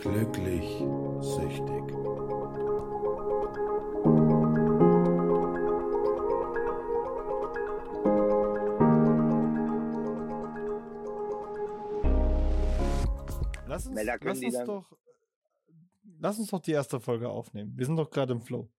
[0.00, 0.78] Glücklich
[1.20, 1.84] süchtig.
[13.66, 14.92] Lass uns, können lass uns doch,
[16.18, 17.72] lass uns doch die erste Folge aufnehmen.
[17.76, 18.70] Wir sind doch gerade im Flow.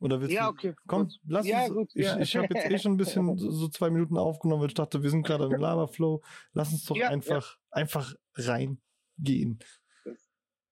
[0.00, 0.74] Oder willst Ja, okay.
[0.88, 1.14] komm, gut.
[1.28, 2.18] lass Ja, uns, gut, ich, ja.
[2.18, 5.10] ich habe jetzt eh schon ein bisschen so, zwei Minuten aufgenommen, weil ich dachte, wir
[5.10, 6.22] sind gerade im Lava-Flow.
[6.54, 8.14] Lass uns doch einfach, einfach
[9.18, 9.58] reingehen.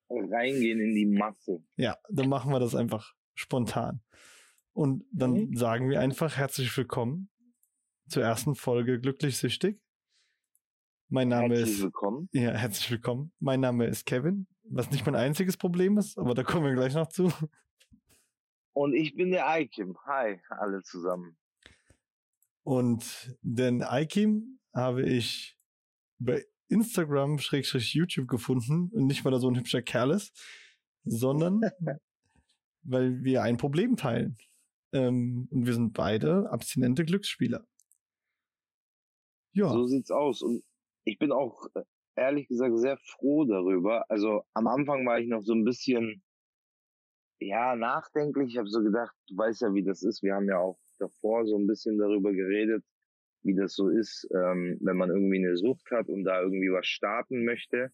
[0.08, 1.62] Reingehen in die Masse.
[1.76, 4.00] Ja, dann machen wir das einfach spontan.
[4.72, 5.56] Und dann Mhm.
[5.56, 7.30] sagen wir einfach herzlich willkommen
[8.08, 9.80] zur ersten Folge Glücklich Süchtig.
[11.08, 12.28] Mein Name Herzlich ist, willkommen.
[12.32, 13.32] ja, herzlich willkommen.
[13.38, 16.94] Mein Name ist Kevin, was nicht mein einziges Problem ist, aber da kommen wir gleich
[16.94, 17.32] noch zu.
[18.72, 19.96] Und ich bin der Aikim.
[20.06, 21.36] Hi, alle zusammen.
[22.64, 25.56] Und den Ikim habe ich
[26.18, 30.36] bei Instagram schrägstrich YouTube gefunden und nicht, weil er so ein hübscher Kerl ist,
[31.04, 31.60] sondern
[32.82, 34.36] weil wir ein Problem teilen.
[34.92, 37.66] Ähm, und wir sind beide abstinente Glücksspieler.
[39.52, 40.42] Ja, So sieht's aus.
[40.42, 40.62] Und
[41.04, 41.82] ich bin auch äh,
[42.16, 44.08] ehrlich gesagt sehr froh darüber.
[44.08, 46.22] Also am Anfang war ich noch so ein bisschen,
[47.40, 48.50] ja, nachdenklich.
[48.52, 50.22] Ich habe so gedacht, du weißt ja, wie das ist.
[50.22, 52.84] Wir haben ja auch davor so ein bisschen darüber geredet,
[53.44, 56.86] wie das so ist, ähm, wenn man irgendwie eine Sucht hat und da irgendwie was
[56.86, 57.90] starten möchte.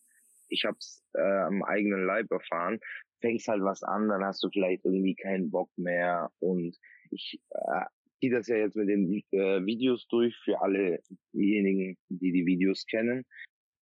[0.49, 2.81] Ich habe es äh, am eigenen Leib erfahren.
[3.21, 6.31] Fängst halt was an, dann hast du vielleicht irgendwie keinen Bock mehr.
[6.39, 6.77] Und
[7.11, 7.85] ich äh,
[8.21, 11.01] ziehe das ja jetzt mit den äh, Videos durch für alle
[11.33, 13.25] diejenigen, die die Videos kennen.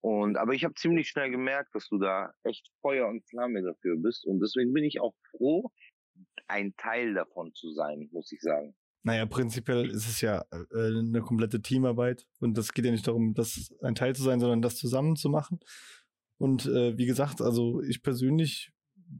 [0.01, 3.97] Und aber ich habe ziemlich schnell gemerkt, dass du da echt Feuer und Flamme dafür
[3.97, 4.27] bist.
[4.27, 5.71] Und deswegen bin ich auch froh,
[6.47, 8.75] ein Teil davon zu sein, muss ich sagen.
[9.03, 13.35] Naja, prinzipiell ist es ja äh, eine komplette Teamarbeit und das geht ja nicht darum,
[13.35, 15.61] das ein Teil zu sein, sondern das zusammen zu machen.
[16.39, 18.73] Und äh, wie gesagt, also ich persönlich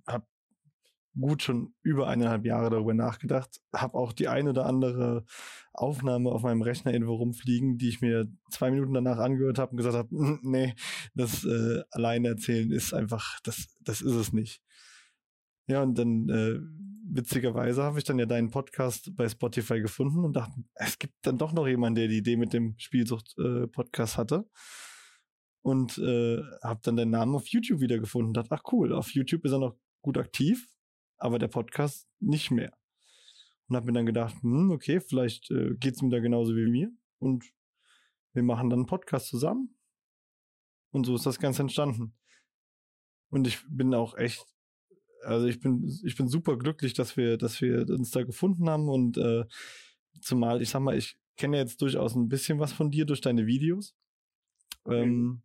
[0.07, 0.27] habe
[1.19, 5.25] gut schon über eineinhalb Jahre darüber nachgedacht, habe auch die eine oder andere
[5.73, 9.79] Aufnahme auf meinem Rechner irgendwo rumfliegen, die ich mir zwei Minuten danach angehört habe und
[9.79, 10.75] gesagt habe, "Mm, nee,
[11.15, 14.63] das äh, alleine erzählen ist einfach, das, das ist es nicht.
[15.67, 16.61] Ja, und dann äh,
[17.11, 21.39] witzigerweise habe ich dann ja deinen Podcast bei Spotify gefunden und dachte, es gibt dann
[21.39, 24.49] doch noch jemanden, der die Idee mit dem Spielsucht-Podcast hatte.
[25.63, 29.45] Und äh, habe dann deinen Namen auf YouTube wiedergefunden und dachte, ach cool, auf YouTube
[29.45, 30.69] ist er noch gut aktiv,
[31.19, 32.73] aber der Podcast nicht mehr.
[33.69, 36.91] Und habe mir dann gedacht, hm, okay, vielleicht äh, geht's ihm da genauso wie mir
[37.19, 37.45] und
[38.33, 39.75] wir machen dann einen Podcast zusammen.
[40.91, 42.15] Und so ist das Ganze entstanden.
[43.31, 44.47] Und ich bin auch echt,
[45.23, 48.89] also ich bin, ich bin super glücklich, dass wir, dass wir uns da gefunden haben
[48.89, 49.45] und äh,
[50.21, 53.21] zumal, ich sag mal, ich kenne ja jetzt durchaus ein bisschen was von dir durch
[53.21, 53.95] deine Videos.
[54.87, 55.43] Ähm,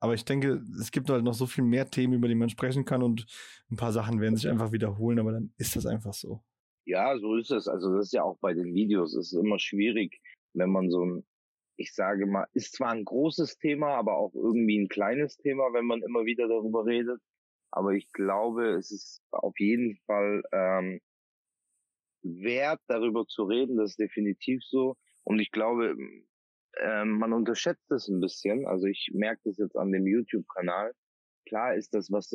[0.00, 2.84] aber ich denke, es gibt halt noch so viel mehr Themen, über die man sprechen
[2.84, 3.26] kann und
[3.70, 6.42] ein paar Sachen werden sich einfach wiederholen, aber dann ist das einfach so.
[6.84, 7.68] Ja, so ist es.
[7.68, 9.14] Also das ist ja auch bei den Videos.
[9.14, 10.20] Es ist immer schwierig,
[10.54, 11.24] wenn man so ein,
[11.76, 15.86] ich sage mal, ist zwar ein großes Thema, aber auch irgendwie ein kleines Thema, wenn
[15.86, 17.20] man immer wieder darüber redet.
[17.72, 21.00] Aber ich glaube, es ist auf jeden Fall ähm,
[22.22, 23.76] wert, darüber zu reden.
[23.76, 24.96] Das ist definitiv so.
[25.24, 25.96] Und ich glaube,
[26.80, 28.66] ähm, man unterschätzt es ein bisschen.
[28.66, 30.92] Also ich merke das jetzt an dem YouTube-Kanal.
[31.46, 32.30] Klar ist das was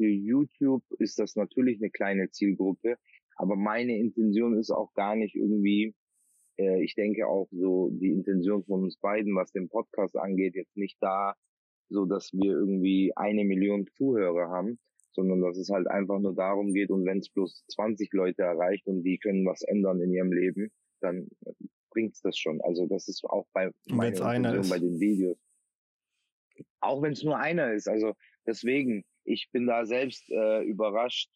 [0.00, 2.96] für YouTube ist das natürlich eine kleine Zielgruppe,
[3.36, 5.94] aber meine Intention ist auch gar nicht irgendwie,
[6.58, 10.74] äh, ich denke auch so die Intention von uns beiden, was den Podcast angeht, jetzt
[10.74, 11.34] nicht da,
[11.90, 14.78] so dass wir irgendwie eine Million Zuhörer haben,
[15.12, 18.86] sondern dass es halt einfach nur darum geht und wenn es bloß 20 Leute erreicht
[18.86, 20.70] und die können was ändern in ihrem Leben,
[21.00, 21.28] dann
[21.90, 22.60] bringt's das schon.
[22.62, 24.70] Also das ist auch bei meiner einer ist.
[24.70, 25.36] bei den Videos.
[26.80, 27.88] Auch wenn es nur einer ist.
[27.88, 28.14] Also
[28.46, 31.30] deswegen, ich bin da selbst äh, überrascht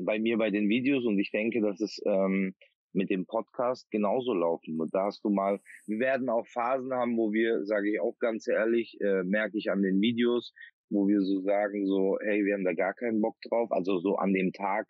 [0.00, 2.54] bei mir bei den Videos und ich denke, dass es ähm,
[2.92, 4.90] mit dem Podcast genauso laufen wird.
[4.92, 8.46] Da hast du mal, wir werden auch Phasen haben, wo wir, sage ich auch ganz
[8.48, 10.52] ehrlich, äh, merke ich an den Videos,
[10.90, 14.16] wo wir so sagen, so, hey, wir haben da gar keinen Bock drauf, also so
[14.16, 14.86] an dem Tag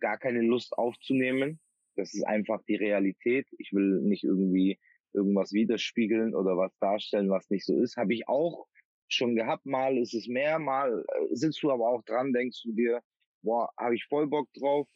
[0.00, 1.60] gar keine Lust aufzunehmen.
[1.96, 3.46] Das ist einfach die Realität.
[3.58, 4.78] Ich will nicht irgendwie
[5.12, 7.96] irgendwas widerspiegeln oder was darstellen, was nicht so ist.
[7.96, 8.66] Habe ich auch
[9.08, 9.64] schon gehabt.
[9.66, 13.00] Mal ist es mehr, mal äh, sitzt du aber auch dran, denkst du dir,
[13.42, 14.86] boah, habe ich voll Bock drauf,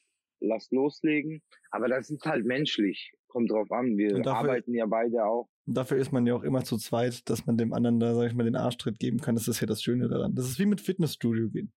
[0.41, 1.43] lass loslegen.
[1.71, 3.13] Aber das ist halt menschlich.
[3.29, 3.97] Kommt drauf an.
[3.97, 5.49] Wir dafür- arbeiten ja beide auch.
[5.67, 8.35] Dafür ist man ja auch immer zu zweit, dass man dem anderen da, sag ich
[8.35, 9.37] mal, den Arschtritt geben kann.
[9.37, 10.35] Das ist ja das Schöne daran.
[10.35, 11.73] Das ist wie mit Fitnessstudio gehen.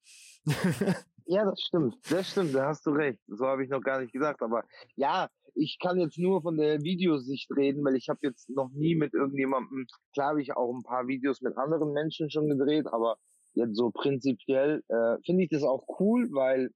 [1.25, 1.95] Ja, das stimmt.
[2.10, 3.18] Das stimmt, da hast du recht.
[3.27, 4.42] So habe ich noch gar nicht gesagt.
[4.42, 4.63] Aber
[4.98, 8.95] ja, ich kann jetzt nur von der Videosicht reden, weil ich habe jetzt noch nie
[8.95, 13.16] mit irgendjemandem, klar habe ich auch ein paar Videos mit anderen Menschen schon gedreht, aber
[13.54, 16.71] jetzt so prinzipiell äh, finde ich das auch cool, weil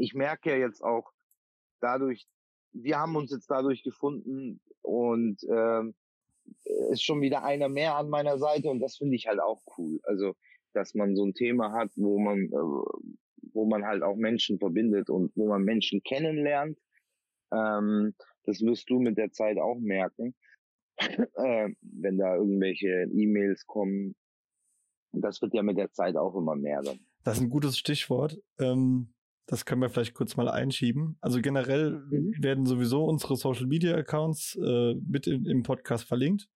[0.00, 1.12] ich merke ja jetzt auch
[1.80, 2.26] dadurch,
[2.72, 5.94] wir haben uns jetzt dadurch gefunden und ähm,
[6.90, 10.00] ist schon wieder einer mehr an meiner Seite und das finde ich halt auch cool.
[10.04, 10.34] Also,
[10.72, 15.10] dass man so ein Thema hat, wo man, äh, wo man halt auch Menschen verbindet
[15.10, 16.78] und wo man Menschen kennenlernt.
[17.52, 18.14] Ähm,
[18.44, 20.34] das wirst du mit der Zeit auch merken,
[20.96, 24.14] äh, wenn da irgendwelche E-Mails kommen.
[25.12, 27.00] Das wird ja mit der Zeit auch immer mehr dann.
[27.24, 28.40] Das ist ein gutes Stichwort.
[28.58, 29.12] Ähm,
[29.50, 31.18] das können wir vielleicht kurz mal einschieben.
[31.20, 32.34] Also generell mhm.
[32.38, 36.48] werden sowieso unsere Social Media Accounts äh, mit in, im Podcast verlinkt.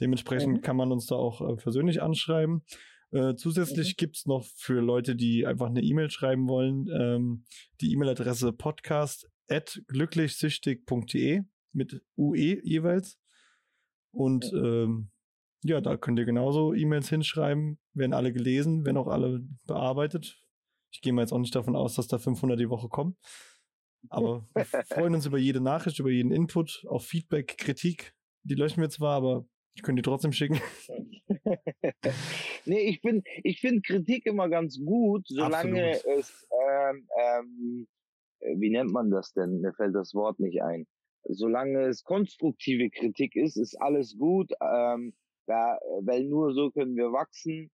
[0.00, 0.62] Dementsprechend mhm.
[0.62, 2.64] kann man uns da auch äh, persönlich anschreiben.
[3.10, 3.96] Äh, zusätzlich mhm.
[3.98, 7.44] gibt's noch für Leute, die einfach eine E-Mail schreiben wollen, ähm,
[7.82, 13.18] die E-Mail-Adresse podcast.glücklichsüchtig.de mit UE jeweils.
[14.12, 15.10] Und ähm,
[15.62, 20.40] ja, da könnt ihr genauso E-Mails hinschreiben, werden alle gelesen, werden auch alle bearbeitet.
[20.92, 23.16] Ich gehe mal jetzt auch nicht davon aus, dass da 500 die Woche kommen.
[24.08, 28.14] Aber wir freuen uns über jede Nachricht, über jeden Input, auch Feedback, Kritik.
[28.42, 30.60] Die löschen wir zwar, aber ich könnte die trotzdem schicken.
[32.64, 36.18] nee, ich bin, ich finde Kritik immer ganz gut, solange Absolut.
[36.18, 37.88] es, ähm, ähm,
[38.56, 39.60] wie nennt man das denn?
[39.60, 40.86] Mir fällt das Wort nicht ein.
[41.24, 44.50] Solange es konstruktive Kritik ist, ist alles gut.
[44.62, 45.12] Ähm,
[45.46, 47.70] da, weil nur so können wir wachsen.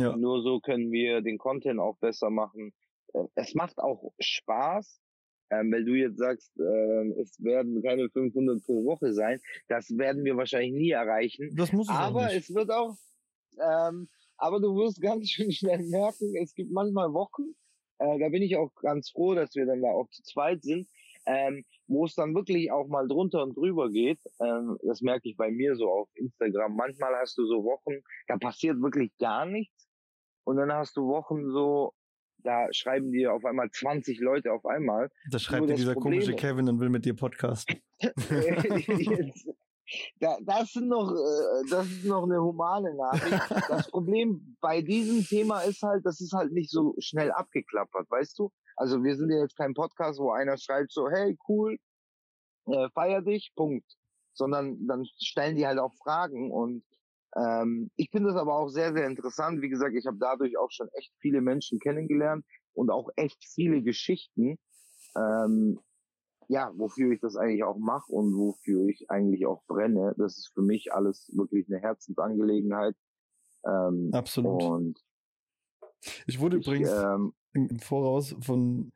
[0.00, 0.16] Ja.
[0.16, 2.72] Nur so können wir den Content auch besser machen.
[3.12, 5.00] Äh, es macht auch Spaß,
[5.50, 9.40] ähm, weil du jetzt sagst, äh, es werden keine 500 pro Woche sein.
[9.68, 11.54] Das werden wir wahrscheinlich nie erreichen.
[11.56, 12.96] Das muss es Aber es wird auch,
[13.60, 17.54] ähm, aber du wirst ganz schön schnell merken, es gibt manchmal Wochen,
[17.98, 20.88] äh, da bin ich auch ganz froh, dass wir dann da auch zu zweit sind,
[21.26, 24.20] ähm, wo es dann wirklich auch mal drunter und drüber geht.
[24.40, 26.76] Ähm, das merke ich bei mir so auf Instagram.
[26.76, 29.85] Manchmal hast du so Wochen, da passiert wirklich gar nichts.
[30.46, 31.92] Und dann hast du Wochen so,
[32.38, 35.10] da schreiben dir auf einmal 20 Leute auf einmal.
[35.30, 37.80] Da schreibt dir dieser Problem komische Kevin und will mit dir podcasten.
[40.20, 43.42] da, das sind noch, äh, das ist noch eine humane Nachricht.
[43.68, 48.38] Das Problem bei diesem Thema ist halt, das ist halt nicht so schnell abgeklappert, weißt
[48.38, 48.52] du?
[48.76, 51.76] Also wir sind ja jetzt kein Podcast, wo einer schreibt so, hey, cool,
[52.66, 53.90] äh, feier dich, Punkt.
[54.32, 56.84] Sondern dann stellen die halt auch Fragen und
[57.36, 59.60] ähm, ich finde es aber auch sehr, sehr interessant.
[59.60, 63.82] Wie gesagt, ich habe dadurch auch schon echt viele Menschen kennengelernt und auch echt viele
[63.82, 64.58] Geschichten.
[65.16, 65.78] Ähm,
[66.48, 70.14] ja, wofür ich das eigentlich auch mache und wofür ich eigentlich auch brenne.
[70.16, 72.94] Das ist für mich alles wirklich eine Herzensangelegenheit.
[73.66, 74.62] Ähm, Absolut.
[74.62, 75.04] Und
[76.26, 78.92] ich wurde ich, übrigens ähm, im Voraus von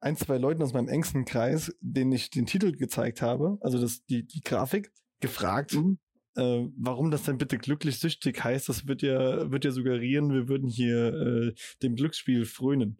[0.00, 4.04] ein, zwei Leuten aus meinem engsten Kreis, denen ich den Titel gezeigt habe, also das,
[4.06, 5.98] die, die Grafik, gefragt, mhm
[6.36, 10.48] äh, warum das denn bitte glücklich süchtig heißt, das wird ja, wird ja suggerieren, wir
[10.48, 12.98] würden hier äh, dem Glücksspiel frönen.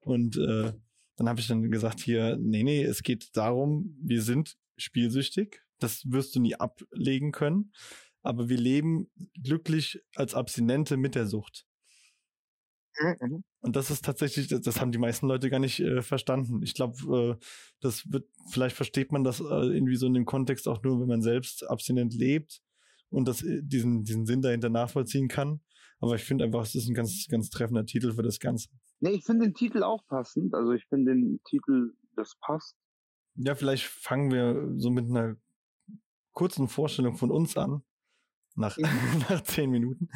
[0.00, 0.72] Und äh,
[1.16, 6.10] dann habe ich dann gesagt, hier, nee, nee, es geht darum, wir sind spielsüchtig, das
[6.10, 7.72] wirst du nie ablegen können,
[8.22, 9.10] aber wir leben
[9.42, 11.66] glücklich als Abstinente mit der Sucht.
[12.98, 13.44] Mhm.
[13.60, 16.62] Und das ist tatsächlich, das, haben die meisten Leute gar nicht äh, verstanden.
[16.62, 17.44] Ich glaube, äh,
[17.80, 21.08] das wird, vielleicht versteht man das äh, irgendwie so in dem Kontext auch nur, wenn
[21.08, 22.62] man selbst abstinent lebt
[23.10, 25.60] und das, äh, diesen, diesen Sinn dahinter nachvollziehen kann.
[26.00, 28.68] Aber ich finde einfach, es ist ein ganz, ganz treffender Titel für das Ganze.
[29.00, 30.54] Nee, ich finde den Titel auch passend.
[30.54, 32.76] Also ich finde den Titel, das passt.
[33.34, 35.36] Ja, vielleicht fangen wir so mit einer
[36.32, 37.82] kurzen Vorstellung von uns an.
[38.54, 38.76] Nach,
[39.30, 40.08] nach zehn Minuten.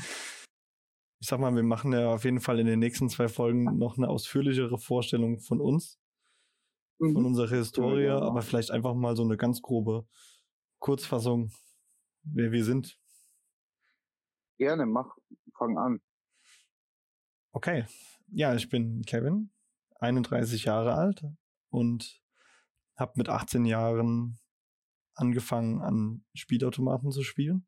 [1.21, 3.97] Ich sag mal, wir machen ja auf jeden Fall in den nächsten zwei Folgen noch
[3.97, 5.99] eine ausführlichere Vorstellung von uns,
[6.99, 7.15] mhm.
[7.15, 10.07] von unserer Historie, ja, aber vielleicht einfach mal so eine ganz grobe
[10.81, 11.51] Kurzfassung,
[12.25, 12.99] wer wir sind?
[14.59, 15.17] Gerne, mach,
[15.57, 16.01] fang an.
[17.53, 17.87] Okay.
[18.29, 19.51] Ja, ich bin Kevin,
[20.01, 21.25] 31 Jahre alt
[21.71, 22.21] und
[22.97, 24.39] habe mit 18 Jahren
[25.15, 27.67] angefangen, an Spielautomaten zu spielen.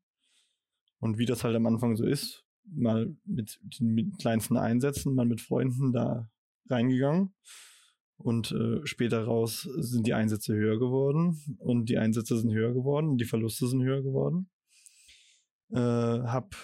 [0.99, 5.41] Und wie das halt am Anfang so ist, mal mit den kleinsten Einsätzen, mal mit
[5.41, 6.29] Freunden da
[6.69, 7.33] reingegangen.
[8.17, 13.09] Und äh, später raus sind die Einsätze höher geworden und die Einsätze sind höher geworden
[13.09, 14.49] und die Verluste sind höher geworden.
[15.71, 16.55] Äh, hab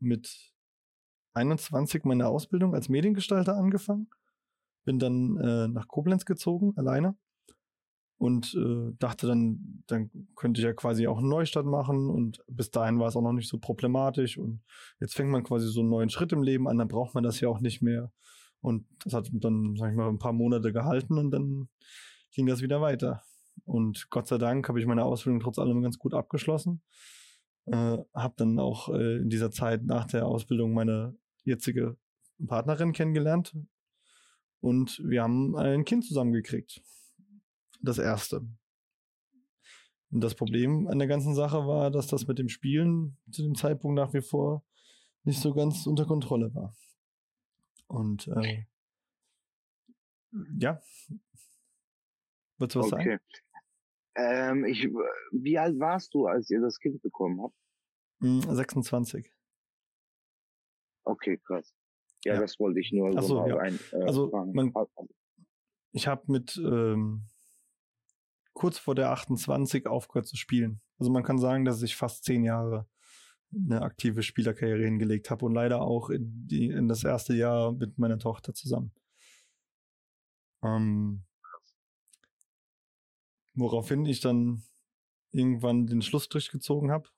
[0.00, 0.52] mit
[1.34, 4.08] 21 meine Ausbildung als Mediengestalter angefangen.
[4.84, 7.16] Bin dann äh, nach Koblenz gezogen, alleine.
[8.16, 12.10] Und äh, dachte dann, dann könnte ich ja quasi auch einen Neustart machen.
[12.10, 14.38] Und bis dahin war es auch noch nicht so problematisch.
[14.38, 14.62] Und
[14.98, 17.40] jetzt fängt man quasi so einen neuen Schritt im Leben an, dann braucht man das
[17.40, 18.10] ja auch nicht mehr.
[18.60, 21.68] Und das hat dann, sag ich mal, ein paar Monate gehalten und dann
[22.32, 23.22] ging das wieder weiter.
[23.64, 26.82] Und Gott sei Dank habe ich meine Ausbildung trotz allem ganz gut abgeschlossen.
[27.66, 31.96] Äh, habe dann auch äh, in dieser Zeit nach der Ausbildung meine jetzige
[32.46, 33.54] Partnerin kennengelernt
[34.60, 36.82] und wir haben ein Kind zusammengekriegt.
[37.80, 38.40] Das erste.
[40.10, 43.54] Und das Problem an der ganzen Sache war, dass das mit dem Spielen zu dem
[43.54, 44.64] Zeitpunkt nach wie vor
[45.24, 46.72] nicht so ganz unter Kontrolle war.
[47.88, 48.64] Und äh,
[50.58, 50.80] ja.
[52.58, 53.04] Wolltest du was okay.
[53.04, 53.20] sagen?
[54.16, 54.88] Ähm, ich,
[55.32, 57.54] wie alt warst du, als ihr das Kind bekommen habt?
[58.20, 59.26] 26.
[59.26, 59.32] Hm,
[61.04, 61.72] okay, krass.
[62.24, 62.40] Ja, ja.
[62.40, 63.58] das wollte ich nur Ach so, ja.
[63.58, 64.72] ein, äh, also man,
[65.92, 67.28] ich habe mit ähm,
[68.54, 70.80] kurz vor der 28 aufgehört zu spielen.
[70.98, 72.88] Also man kann sagen, dass ich fast zehn Jahre
[73.54, 77.98] eine aktive Spielerkarriere hingelegt habe und leider auch in, die, in das erste Jahr mit
[77.98, 78.92] meiner Tochter zusammen.
[80.62, 81.24] Ähm,
[83.54, 84.62] woraufhin ich dann
[85.30, 87.08] irgendwann den Schlussstrich gezogen habe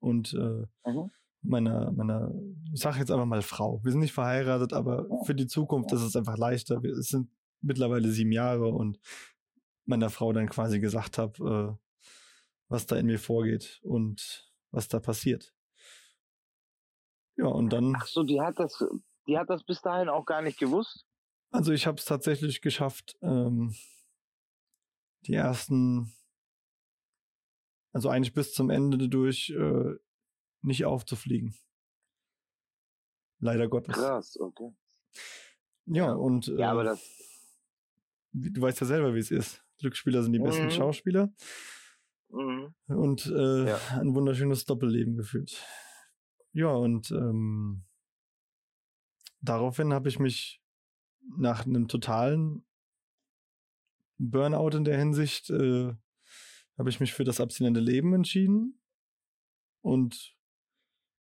[0.00, 1.10] und äh, mhm.
[1.42, 2.32] meiner, meiner,
[2.72, 3.82] ich sage jetzt einfach mal Frau.
[3.82, 6.82] Wir sind nicht verheiratet, aber für die Zukunft ist es einfach leichter.
[6.82, 8.98] Wir, es sind mittlerweile sieben Jahre und
[9.84, 12.06] meiner Frau dann quasi gesagt habe, äh,
[12.68, 15.55] was da in mir vorgeht und was da passiert.
[17.36, 17.94] Ja, und dann.
[17.96, 18.84] Ach so, die hat das,
[19.26, 21.06] die hat das bis dahin auch gar nicht gewusst?
[21.50, 23.74] Also ich habe es tatsächlich geschafft, ähm,
[25.26, 26.12] die ersten,
[27.92, 29.94] also eigentlich bis zum Ende durch äh,
[30.62, 31.54] nicht aufzufliegen.
[33.38, 33.94] Leider Gottes.
[33.94, 34.74] Krass, okay.
[35.86, 37.00] Ja, und äh, ja, aber das
[38.36, 39.62] du weißt ja selber, wie es ist.
[39.78, 40.70] Glücksspieler sind die besten mhm.
[40.70, 41.32] Schauspieler.
[42.28, 42.74] Mhm.
[42.86, 43.80] Und äh, ja.
[43.92, 45.64] ein wunderschönes Doppelleben geführt.
[46.56, 47.84] Ja, und ähm,
[49.42, 50.62] daraufhin habe ich mich
[51.36, 52.64] nach einem totalen
[54.16, 55.92] Burnout in der Hinsicht, äh,
[56.78, 58.80] habe ich mich für das abstinente Leben entschieden
[59.82, 60.34] und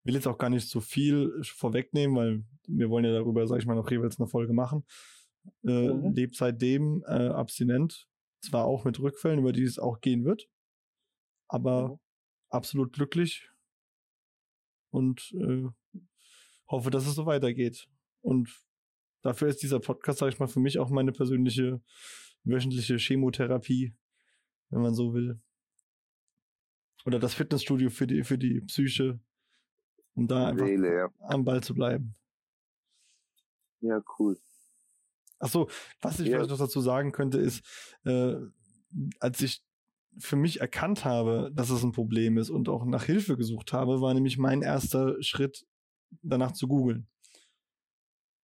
[0.06, 3.66] will jetzt auch gar nicht so viel vorwegnehmen, weil wir wollen ja darüber, sag ich
[3.66, 4.86] mal, noch jeweils eine Folge machen.
[5.66, 6.14] Äh, mhm.
[6.14, 8.08] Lebt seitdem äh, abstinent,
[8.40, 10.48] zwar auch mit Rückfällen, über die es auch gehen wird,
[11.50, 12.00] aber mhm.
[12.52, 13.52] absolut glücklich
[14.96, 15.68] und äh,
[16.68, 17.88] hoffe, dass es so weitergeht.
[18.22, 18.50] Und
[19.22, 21.82] dafür ist dieser Podcast, sage ich mal, für mich auch meine persönliche
[22.44, 23.94] wöchentliche Chemotherapie,
[24.70, 25.42] wenn man so will.
[27.06, 29.20] Oder das Fitnessstudio für die, für die Psyche,
[30.14, 31.10] um da einfach Seele, ja.
[31.20, 32.16] am Ball zu bleiben.
[33.82, 34.40] Ja, cool.
[35.40, 35.70] Ach so,
[36.02, 36.38] was ich ja.
[36.38, 37.64] vielleicht noch dazu sagen könnte, ist,
[38.06, 38.38] äh,
[39.20, 39.62] als ich
[40.18, 44.02] für mich erkannt habe, dass es ein Problem ist und auch nach Hilfe gesucht habe,
[44.02, 45.66] war nämlich mein erster Schritt,
[46.22, 47.08] danach zu googeln.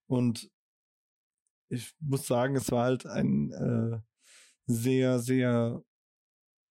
[0.08, 0.50] Und
[1.70, 4.00] ich muss sagen, es war halt ein äh,
[4.66, 5.84] sehr, sehr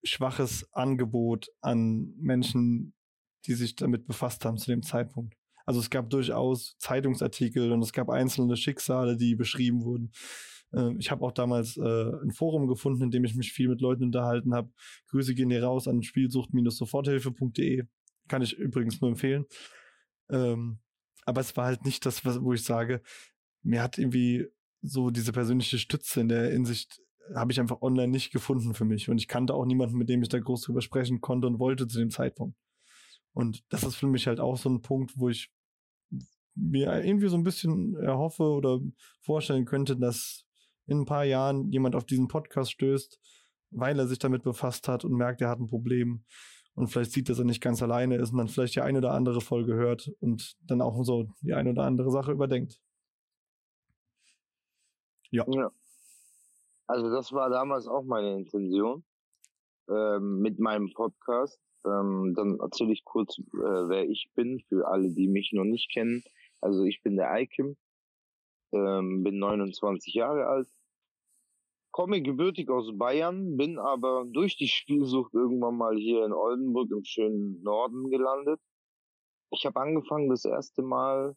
[0.05, 2.95] schwaches Angebot an Menschen,
[3.47, 5.37] die sich damit befasst haben zu dem Zeitpunkt.
[5.65, 10.13] Also es gab durchaus Zeitungsartikel und es gab einzelne Schicksale, die beschrieben wurden.
[10.73, 13.81] Äh, ich habe auch damals äh, ein Forum gefunden, in dem ich mich viel mit
[13.81, 14.71] Leuten unterhalten habe.
[15.09, 17.85] Grüße gehen hier raus an spielsucht-soforthilfe.de.
[18.29, 19.47] Kann ich übrigens nur empfehlen.
[20.29, 20.79] Ähm,
[21.25, 23.03] aber es war halt nicht das, wo ich sage,
[23.63, 24.47] mir hat irgendwie
[24.83, 27.01] so diese persönliche Stütze in der Hinsicht
[27.35, 29.09] habe ich einfach online nicht gefunden für mich.
[29.09, 31.87] Und ich kannte auch niemanden, mit dem ich da groß drüber sprechen konnte und wollte
[31.87, 32.57] zu dem Zeitpunkt.
[33.33, 35.53] Und das ist für mich halt auch so ein Punkt, wo ich
[36.55, 38.81] mir irgendwie so ein bisschen erhoffe oder
[39.21, 40.45] vorstellen könnte, dass
[40.91, 43.19] in ein paar Jahren jemand auf diesen Podcast stößt,
[43.71, 46.25] weil er sich damit befasst hat und merkt, er hat ein Problem
[46.75, 49.13] und vielleicht sieht, dass er nicht ganz alleine ist und dann vielleicht die eine oder
[49.13, 52.81] andere Folge hört und dann auch so die eine oder andere Sache überdenkt.
[55.31, 55.45] Ja.
[55.49, 55.71] ja.
[56.89, 59.05] Also das war damals auch meine Intention
[59.89, 61.61] ähm, mit meinem Podcast.
[61.85, 65.93] Ähm, dann erzähle ich kurz, äh, wer ich bin, für alle, die mich noch nicht
[65.93, 66.25] kennen.
[66.61, 67.77] Also ich bin der Aikim,
[68.73, 70.69] ähm, bin 29 Jahre alt,
[71.91, 77.05] komme gebürtig aus Bayern, bin aber durch die Spielsucht irgendwann mal hier in Oldenburg im
[77.05, 78.61] schönen Norden gelandet.
[79.51, 81.37] Ich habe angefangen das erste Mal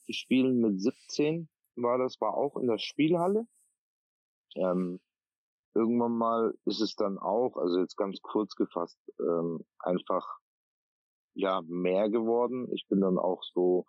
[0.00, 3.46] zu spielen mit 17 war das, war auch in der Spielhalle.
[4.56, 5.00] Ähm,
[5.74, 10.38] irgendwann mal ist es dann auch, also jetzt ganz kurz gefasst, ähm, einfach
[11.34, 12.72] ja mehr geworden.
[12.72, 13.86] Ich bin dann auch so,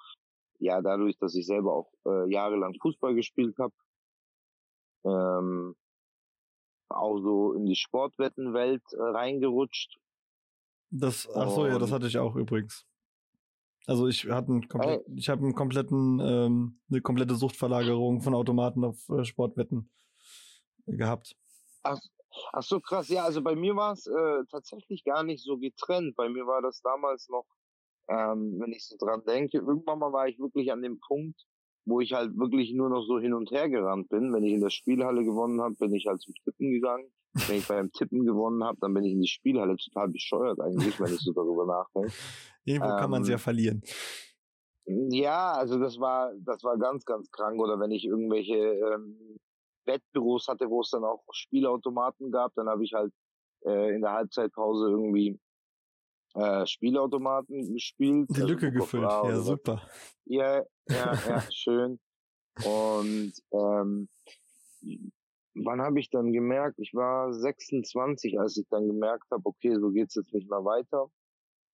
[0.59, 3.73] ja, dadurch, dass ich selber auch äh, jahrelang Fußball gespielt habe,
[5.03, 5.75] ähm,
[6.95, 9.99] auch so in die Sportwettenwelt äh, reingerutscht.
[10.89, 12.85] Das, ach so, ja, das hatte ich auch übrigens.
[13.87, 15.11] Also ich hatte einen komplett, oh.
[15.15, 19.89] ich habe einen kompletten, ähm, eine komplette Suchtverlagerung von Automaten auf äh, Sportwetten
[20.87, 21.35] gehabt.
[21.83, 21.99] Ach,
[22.53, 26.15] ach so krass, ja, also bei mir war es äh, tatsächlich gar nicht so getrennt.
[26.15, 27.45] Bei mir war das damals noch,
[28.07, 31.45] ähm, wenn ich so dran denke, irgendwann mal war ich wirklich an dem Punkt,
[31.85, 34.33] wo ich halt wirklich nur noch so hin und her gerannt bin.
[34.33, 37.11] Wenn ich in der Spielhalle gewonnen habe, bin ich halt zum Tippen gegangen.
[37.47, 40.99] Wenn ich beim Tippen gewonnen habe, dann bin ich in die Spielhalle total bescheuert eigentlich,
[40.99, 42.11] wenn ich so darüber nachdenke.
[42.63, 43.83] Irgendwo ähm, kann man sie ja verlieren.
[44.85, 47.59] Ja, also das war, das war ganz, ganz krank.
[47.59, 49.37] Oder wenn ich irgendwelche ähm,
[49.85, 53.11] Wettbüros hatte, wo es dann auch Spielautomaten gab, dann habe ich halt
[53.65, 55.39] äh, in der Halbzeitpause irgendwie
[56.35, 58.29] äh, Spielautomaten gespielt.
[58.29, 59.81] Die also Lücke gefüllt, ja super.
[60.25, 61.99] Ja, ja, ja, schön.
[62.63, 64.07] Und ähm,
[65.55, 69.91] wann habe ich dann gemerkt, ich war 26, als ich dann gemerkt habe, okay, so
[69.91, 71.09] geht's jetzt nicht mehr weiter.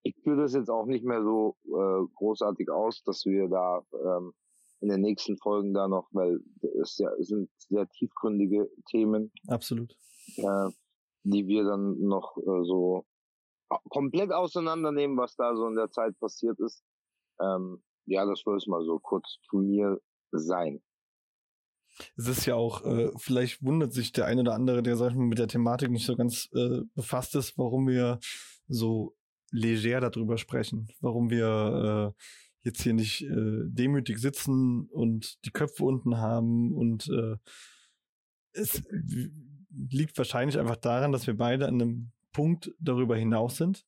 [0.03, 4.33] Ich führe das jetzt auch nicht mehr so äh, großartig aus, dass wir da ähm,
[4.79, 6.39] in den nächsten Folgen da noch, weil
[6.81, 9.31] es ja, es sind sehr tiefgründige Themen.
[9.47, 9.95] Absolut.
[10.37, 10.69] Äh,
[11.23, 13.05] die wir dann noch äh, so
[13.89, 16.83] komplett auseinandernehmen, was da so in der Zeit passiert ist.
[17.41, 19.99] Ähm, ja, das soll es mal so kurz zu mir
[20.31, 20.81] sein.
[22.15, 25.17] Es ist ja auch, äh, vielleicht wundert sich der eine oder andere, der sag ich
[25.17, 28.19] mal, mit der Thematik nicht so ganz äh, befasst ist, warum wir
[28.67, 29.15] so
[29.51, 32.21] leger darüber sprechen, warum wir äh,
[32.63, 37.35] jetzt hier nicht äh, demütig sitzen und die Köpfe unten haben und äh,
[38.53, 38.83] es
[39.69, 43.85] liegt wahrscheinlich einfach daran, dass wir beide an einem Punkt darüber hinaus sind,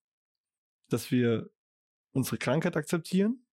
[0.89, 1.49] dass wir
[2.11, 3.45] unsere Krankheit akzeptieren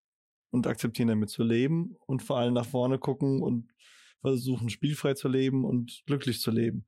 [0.51, 3.73] und akzeptieren damit zu leben und vor allem nach vorne gucken und
[4.21, 6.87] versuchen spielfrei zu leben und glücklich zu leben.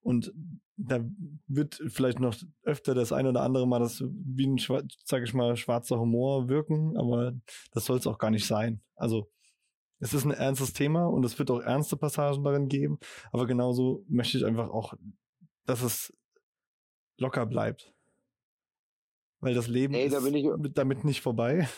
[0.00, 0.32] Und
[0.76, 1.04] da
[1.46, 4.58] wird vielleicht noch öfter das ein oder andere Mal das wie ein,
[5.04, 7.32] sage ich mal, schwarzer Humor wirken, aber
[7.72, 8.82] das soll es auch gar nicht sein.
[8.96, 9.30] Also
[10.00, 12.98] es ist ein ernstes Thema und es wird auch ernste Passagen darin geben,
[13.32, 14.94] aber genauso möchte ich einfach auch,
[15.64, 16.12] dass es
[17.18, 17.94] locker bleibt.
[19.40, 21.68] Weil das Leben hey, da ist damit nicht vorbei.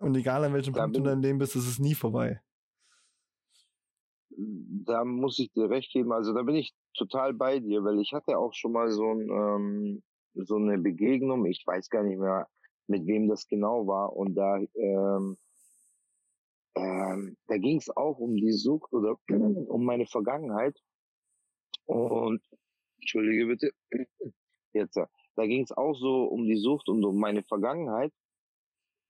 [0.00, 2.40] Und egal an welchem Punkt du in deinem Leben bist, ist es nie vorbei.
[4.36, 6.12] Da muss ich dir recht geben.
[6.12, 9.30] Also da bin ich total bei dir, weil ich hatte auch schon mal so, ein,
[9.30, 10.02] ähm,
[10.34, 11.46] so eine Begegnung.
[11.46, 12.48] Ich weiß gar nicht mehr,
[12.86, 14.14] mit wem das genau war.
[14.14, 15.38] Und da, ähm,
[16.74, 20.76] ähm, da ging es auch um die Sucht oder um meine Vergangenheit.
[21.86, 22.42] Und
[23.04, 23.70] Entschuldige bitte.
[24.72, 28.12] Jetzt, da ging es auch so um die Sucht und um meine Vergangenheit.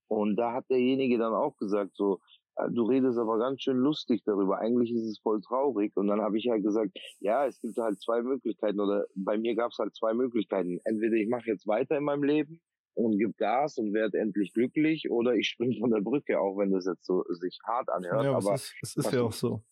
[0.09, 2.21] Und da hat derjenige dann auch gesagt, so,
[2.57, 4.59] äh, du redest aber ganz schön lustig darüber.
[4.59, 5.97] Eigentlich ist es voll traurig.
[5.97, 9.55] Und dann habe ich halt gesagt, ja, es gibt halt zwei Möglichkeiten oder bei mir
[9.55, 10.81] gab es halt zwei Möglichkeiten.
[10.85, 12.61] Entweder ich mache jetzt weiter in meinem Leben
[12.95, 16.73] und gebe Gas und werde endlich glücklich oder ich springe von der Brücke, auch wenn
[16.73, 18.25] das jetzt so sich hart anhört.
[18.25, 19.63] Ja, aber es ist, es ist ja auch so.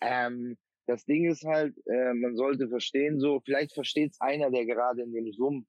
[0.00, 0.56] Ähm,
[0.90, 5.02] das Ding ist halt, äh, man sollte verstehen, so, vielleicht versteht es einer, der gerade
[5.02, 5.68] in dem Sumpf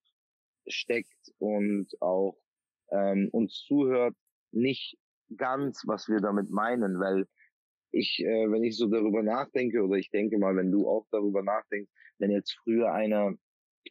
[0.67, 2.37] steckt und auch
[2.91, 4.15] ähm, uns zuhört,
[4.51, 4.97] nicht
[5.37, 7.27] ganz, was wir damit meinen, weil
[7.91, 11.43] ich, äh, wenn ich so darüber nachdenke, oder ich denke mal, wenn du auch darüber
[11.43, 13.35] nachdenkst, wenn jetzt früher einer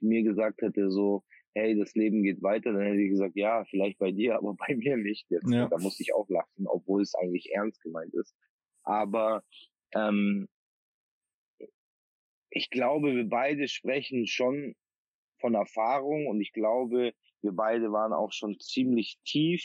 [0.01, 1.23] mir gesagt hätte, so,
[1.55, 4.75] hey, das Leben geht weiter, dann hätte ich gesagt, ja, vielleicht bei dir, aber bei
[4.75, 5.31] mir nicht.
[5.31, 5.69] Jetzt, ja.
[5.69, 8.35] Da muss ich auch lachen, obwohl es eigentlich ernst gemeint ist.
[8.83, 9.45] Aber
[9.95, 10.49] ähm,
[12.51, 14.75] ich glaube, wir beide sprechen schon
[15.41, 19.65] von Erfahrung und ich glaube, wir beide waren auch schon ziemlich tief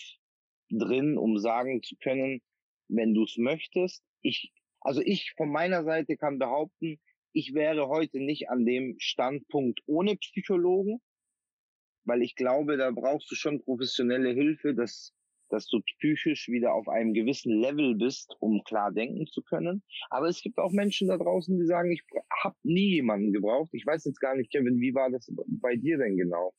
[0.70, 2.42] drin, um sagen zu können,
[2.88, 4.04] wenn du es möchtest.
[4.22, 7.00] Ich, also ich von meiner Seite kann behaupten,
[7.34, 11.02] ich wäre heute nicht an dem Standpunkt ohne Psychologen,
[12.06, 15.14] weil ich glaube, da brauchst du schon professionelle Hilfe, dass
[15.50, 19.84] dass du psychisch wieder auf einem gewissen Level bist, um klar denken zu können.
[20.10, 22.04] Aber es gibt auch Menschen da draußen, die sagen, ich
[22.44, 23.70] habe nie jemanden gebraucht.
[23.74, 25.32] Ich weiß jetzt gar nicht, Kevin, wie war das
[25.62, 26.54] bei dir denn genau?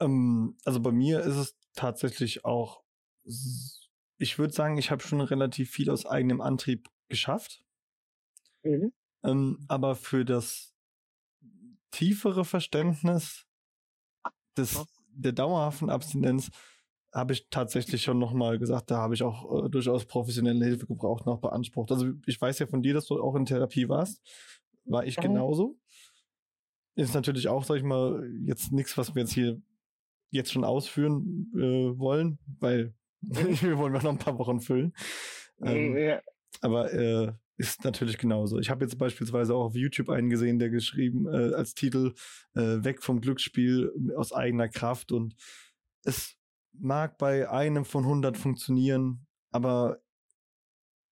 [0.00, 2.82] Ähm, also bei mir ist es tatsächlich auch,
[4.18, 7.64] ich würde sagen, ich habe schon relativ viel aus eigenem Antrieb geschafft.
[8.62, 8.92] Mhm.
[9.22, 10.74] Ähm, aber für das
[11.90, 13.46] tiefere Verständnis
[14.56, 16.50] des, der dauerhaften Abstinenz
[17.14, 21.26] habe ich tatsächlich schon nochmal gesagt, da habe ich auch äh, durchaus professionelle Hilfe gebraucht,
[21.26, 21.92] noch beansprucht.
[21.92, 24.20] Also ich weiß ja von dir, dass du auch in Therapie warst.
[24.84, 25.22] War ich mhm.
[25.22, 25.78] genauso.
[26.96, 29.62] Ist natürlich auch, sag ich mal, jetzt nichts, was wir jetzt hier
[30.30, 34.92] jetzt schon ausführen äh, wollen, weil wir wollen noch ein paar Wochen füllen.
[35.62, 36.20] Ähm, ja.
[36.60, 38.58] Aber äh, ist natürlich genauso.
[38.58, 42.14] Ich habe jetzt beispielsweise auch auf YouTube einen gesehen, der geschrieben äh, als Titel
[42.54, 45.36] äh, Weg vom Glücksspiel aus eigener Kraft und
[46.02, 46.36] es
[46.78, 50.00] mag bei einem von 100 funktionieren, aber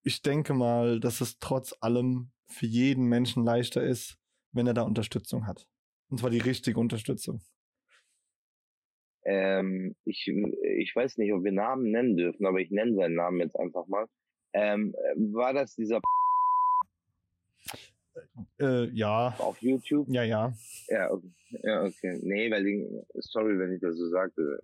[0.03, 4.19] ich denke mal, dass es trotz allem für jeden Menschen leichter ist,
[4.53, 5.69] wenn er da Unterstützung hat.
[6.09, 7.41] Und zwar die richtige Unterstützung.
[9.25, 13.41] ähm, ich, ich weiß nicht, ob wir Namen nennen dürfen, aber ich nenne seinen Namen
[13.41, 14.07] jetzt einfach mal.
[14.53, 14.95] Ähm,
[15.33, 16.01] war das dieser
[18.61, 19.35] Äh, ja.
[19.39, 20.09] auf YouTube?
[20.11, 20.53] Ja, ja.
[20.89, 21.31] Ja, okay.
[21.63, 22.19] Ja, okay.
[22.23, 24.61] Nee, weil ich, sorry, wenn ich das so sagte.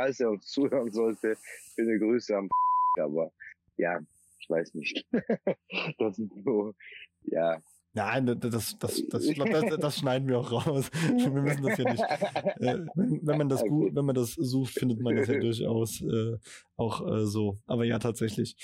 [0.00, 1.36] Falls er uns zuhören sollte,
[1.74, 2.48] schöne Grüße am
[3.00, 3.32] aber
[3.76, 4.00] ja,
[4.38, 5.06] ich weiß nicht.
[5.98, 6.74] das ist so,
[7.24, 7.62] ja.
[7.92, 10.90] Nein, das, das, das, das, das, schneiden wir auch raus.
[10.92, 12.04] Wir müssen das ja nicht.
[12.60, 16.38] Äh, wenn, man das gut, wenn man das sucht, findet man das ja durchaus äh,
[16.76, 17.58] auch äh, so.
[17.66, 18.56] Aber ja, tatsächlich.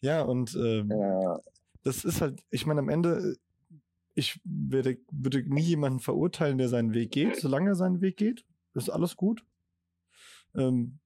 [0.00, 1.40] Ja, und ähm, Ja,
[1.84, 3.36] das ist halt, ich meine, am Ende,
[4.14, 8.44] ich werde, würde nie jemanden verurteilen, der seinen Weg geht, solange er seinen Weg geht.
[8.74, 9.44] ist alles gut.
[10.54, 10.98] Ähm,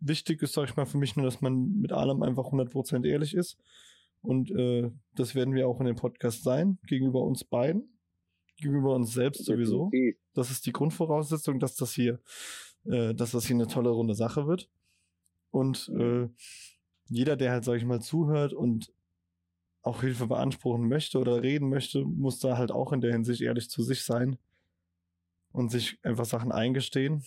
[0.00, 3.34] wichtig ist, sag ich mal, für mich nur, dass man mit allem einfach 100% ehrlich
[3.34, 3.58] ist.
[4.20, 7.98] Und äh, das werden wir auch in dem Podcast sein, gegenüber uns beiden,
[8.56, 9.90] gegenüber uns selbst sowieso.
[10.34, 12.20] Das ist die Grundvoraussetzung, dass das hier,
[12.84, 14.68] äh, dass das hier eine tolle runde Sache wird.
[15.50, 16.28] Und äh,
[17.06, 18.92] jeder, der halt, sag ich mal, zuhört und
[19.82, 23.70] auch Hilfe beanspruchen möchte oder reden möchte, muss da halt auch in der Hinsicht ehrlich
[23.70, 24.36] zu sich sein
[25.52, 27.24] und sich einfach Sachen eingestehen.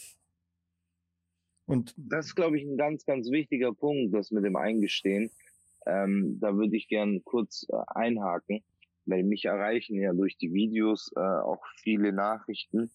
[1.71, 5.31] Und Das ist, glaube ich, ein ganz, ganz wichtiger Punkt, das mit dem Eingestehen.
[5.85, 8.63] Ähm, da würde ich gern kurz äh, einhaken,
[9.05, 12.91] weil mich erreichen ja durch die Videos äh, auch viele Nachrichten.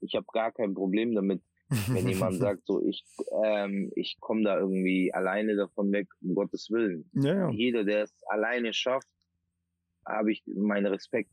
[0.00, 1.42] Ich habe gar kein Problem damit,
[1.88, 3.04] wenn jemand sagt, so ich
[3.44, 7.10] ähm, ich komme da irgendwie alleine davon weg, um Gottes Willen.
[7.12, 7.50] ja, ja.
[7.50, 9.08] Jeder, der es alleine schafft,
[10.06, 11.30] habe ich meinen Respekt.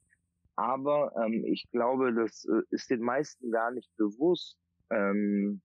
[0.58, 4.58] Aber ähm, ich glaube, das äh, ist den meisten gar nicht bewusst,
[4.89, 5.62] ähm,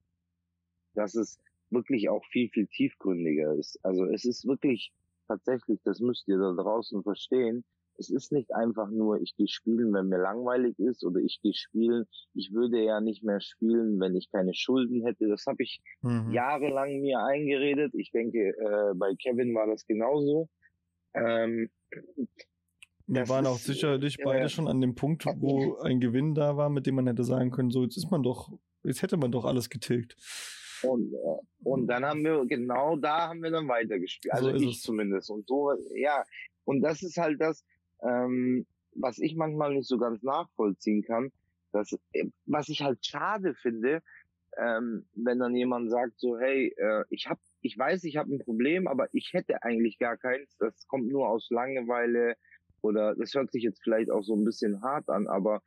[0.95, 1.39] dass es
[1.71, 3.79] wirklich auch viel, viel tiefgründiger ist.
[3.83, 4.93] Also es ist wirklich
[5.29, 7.65] tatsächlich, das müsst ihr da draußen verstehen,
[7.99, 11.55] es ist nicht einfach nur, ich gehe spielen, wenn mir langweilig ist oder ich gehe
[11.55, 12.05] spielen.
[12.35, 15.29] Ich würde ja nicht mehr spielen, wenn ich keine Schulden hätte.
[15.29, 16.33] Das habe ich Mhm.
[16.33, 17.95] jahrelang mir eingeredet.
[17.95, 20.49] Ich denke, äh, bei Kevin war das genauso.
[21.15, 21.71] Ähm,
[23.07, 26.57] Wir das waren auch sicherlich äh, beide schon an dem Punkt, wo ein Gewinn da
[26.57, 28.51] war, mit dem man hätte sagen können, so jetzt ist man doch,
[28.85, 30.17] jetzt hätte man doch alles getilgt.
[30.83, 34.35] Und, äh, und dann haben wir, genau da haben wir dann weitergespielt.
[34.37, 34.83] So Also ist ich es.
[34.83, 35.31] zumindest.
[35.31, 36.25] Und so, ja.
[36.65, 37.65] Und das ist halt das,
[38.03, 41.33] ähm, was ich manchmal nicht so ganz nachvollziehen kann.
[41.73, 44.03] Dass, äh, was ich halt schade finde,
[44.59, 48.39] ähm, wenn dann jemand sagt so, hey, äh, ich hab, ich weiß, ich habe ein
[48.39, 50.57] Problem, aber ich hätte eigentlich gar keins.
[50.59, 52.37] Das kommt nur aus Langeweile
[52.83, 55.63] oder das hört sich jetzt vielleicht auch so ein bisschen hart an, aber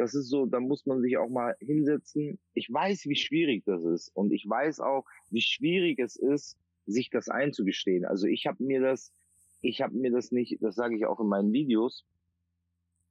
[0.00, 2.38] das ist so, da muss man sich auch mal hinsetzen.
[2.54, 7.10] Ich weiß, wie schwierig das ist und ich weiß auch, wie schwierig es ist, sich
[7.10, 8.06] das einzugestehen.
[8.06, 9.12] Also ich habe mir das,
[9.60, 12.06] ich habe mir das nicht, das sage ich auch in meinen Videos.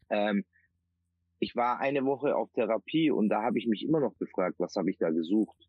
[0.10, 0.43] Ähm,
[1.38, 4.75] ich war eine Woche auf Therapie und da habe ich mich immer noch gefragt, was
[4.75, 5.68] habe ich da gesucht?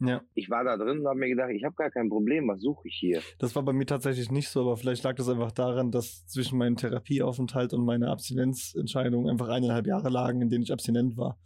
[0.00, 2.60] Ja, Ich war da drin und habe mir gedacht, ich habe gar kein Problem, was
[2.60, 3.20] suche ich hier?
[3.38, 6.58] das war bei mir tatsächlich nicht so, aber vielleicht lag das einfach daran, dass zwischen
[6.58, 11.38] meinem Therapieaufenthalt und meiner Abstinenzentscheidung einfach eineinhalb Jahre lagen, in denen ich abstinent war.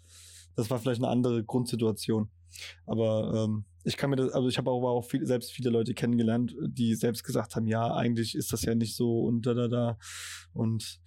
[0.54, 2.28] Das war vielleicht eine andere Grundsituation.
[2.86, 5.94] Aber ähm, ich kann mir das, also ich habe aber auch viel, selbst viele Leute
[5.94, 9.68] kennengelernt, die selbst gesagt haben, ja, eigentlich ist das ja nicht so und da da
[9.68, 9.98] da.
[10.52, 11.00] Und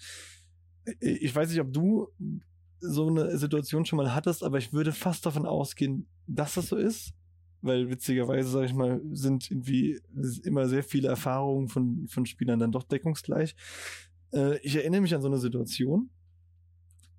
[1.00, 2.10] ich weiß nicht, ob du
[2.80, 6.76] so eine Situation schon mal hattest, aber ich würde fast davon ausgehen, dass das so
[6.76, 7.14] ist.
[7.68, 10.00] Weil witzigerweise, sage ich mal, sind irgendwie
[10.44, 13.56] immer sehr viele Erfahrungen von, von Spielern dann doch deckungsgleich.
[14.34, 16.10] Äh, ich erinnere mich an so eine Situation,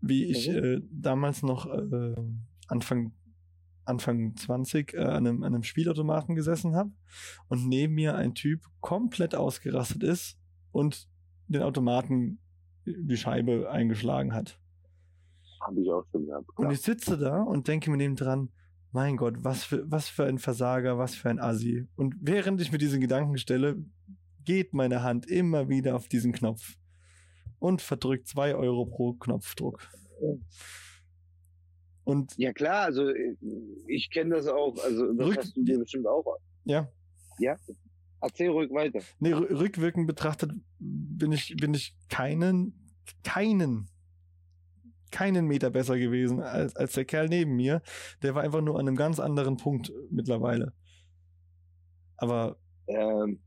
[0.01, 2.15] wie ich äh, damals noch äh,
[2.67, 3.13] Anfang,
[3.85, 6.91] Anfang 20 äh, an, einem, an einem Spielautomaten gesessen habe
[7.49, 10.39] und neben mir ein Typ komplett ausgerastet ist
[10.73, 11.09] und
[11.49, 12.39] den Automaten
[12.85, 14.59] die Scheibe eingeschlagen hat.
[15.61, 16.49] Habe ich auch schon gehabt.
[16.51, 16.73] Und klar.
[16.73, 18.51] ich sitze da und denke mir neben dran,
[18.93, 21.87] mein Gott, was für, was für ein Versager, was für ein Assi.
[21.97, 23.77] Und während ich mir diesen Gedanken stelle,
[24.45, 26.77] geht meine Hand immer wieder auf diesen Knopf
[27.59, 29.89] und verdrückt zwei Euro pro Knopfdruck.
[32.05, 33.13] Und Ja klar, also
[33.87, 36.25] ich kenne das auch, also das hast du dir bestimmt auch.
[36.65, 36.89] ja,
[38.21, 39.01] Erzähl ruhig weiter.
[39.21, 42.91] nee, rü- rückwirkend betrachtet bin ich, bin ich keinen,
[43.23, 43.89] keinen,
[45.11, 47.83] keinen Meter besser gewesen als, als der Kerl neben mir.
[48.23, 50.73] Der war einfach nur an einem ganz anderen Punkt mittlerweile.
[52.17, 53.41] Aber Ähm,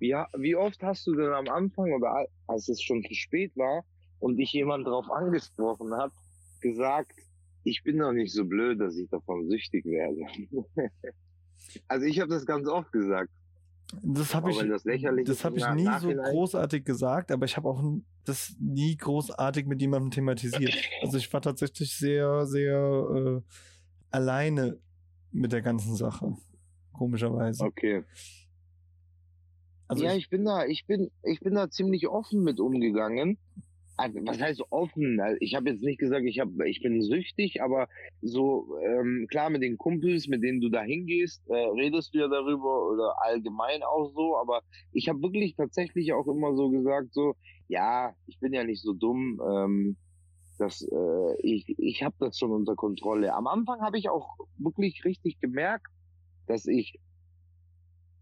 [0.00, 3.84] wie, wie oft hast du denn am Anfang oder als es schon zu spät war
[4.20, 6.12] und dich jemand darauf angesprochen hat,
[6.60, 7.12] gesagt,
[7.64, 10.20] ich bin doch nicht so blöd, dass ich davon süchtig werde.
[11.88, 13.30] also ich habe das ganz oft gesagt.
[14.02, 17.82] Das habe ich, das das im ich nie so großartig gesagt, aber ich habe auch
[18.24, 20.74] das nie großartig mit jemandem thematisiert.
[21.00, 23.40] Also ich war tatsächlich sehr, sehr äh,
[24.10, 24.78] alleine
[25.32, 26.36] mit der ganzen Sache.
[26.92, 27.64] Komischerweise.
[27.64, 28.04] Okay.
[29.86, 33.38] Also ja, ich, ich bin da, ich bin, ich bin da ziemlich offen mit umgegangen.
[33.98, 35.20] Also, was heißt offen?
[35.20, 37.88] Also, Ich habe jetzt nicht gesagt, ich hab, ich bin süchtig, aber
[38.22, 42.28] so ähm, klar mit den Kumpels, mit denen du da hingehst, äh, redest du ja
[42.28, 44.36] darüber oder allgemein auch so.
[44.36, 47.34] Aber ich habe wirklich tatsächlich auch immer so gesagt, so
[47.66, 49.40] ja, ich bin ja nicht so dumm.
[49.44, 49.96] Ähm,
[50.58, 53.34] dass äh, ich ich habe das schon unter Kontrolle.
[53.34, 55.86] Am Anfang habe ich auch wirklich richtig gemerkt,
[56.46, 56.98] dass ich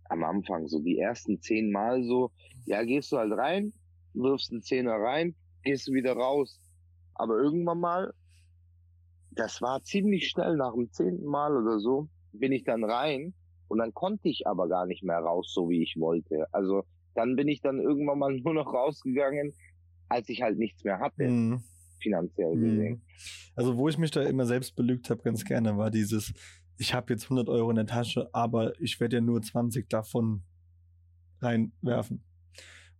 [0.09, 2.31] am Anfang, so die ersten zehn Mal so,
[2.65, 3.73] ja, gehst du halt rein,
[4.15, 5.35] wirfst einen Zehner rein,
[5.67, 6.61] gehst du wieder raus.
[7.15, 8.15] Aber irgendwann mal,
[9.33, 13.35] das war ziemlich schnell, nach dem zehnten Mal oder so, bin ich dann rein
[13.69, 16.47] und dann konnte ich aber gar nicht mehr raus, so wie ich wollte.
[16.53, 19.53] Also dann bin ich dann irgendwann mal nur noch rausgegangen,
[20.09, 21.63] als ich halt nichts mehr hatte, Mhm.
[22.01, 22.95] finanziell gesehen.
[22.95, 23.03] Mhm.
[23.57, 26.33] Also, wo ich mich da immer selbst belügt habe, ganz gerne, war dieses,
[26.77, 30.43] ich habe jetzt 100 Euro in der Tasche, aber ich werde ja nur 20 davon
[31.41, 32.23] reinwerfen.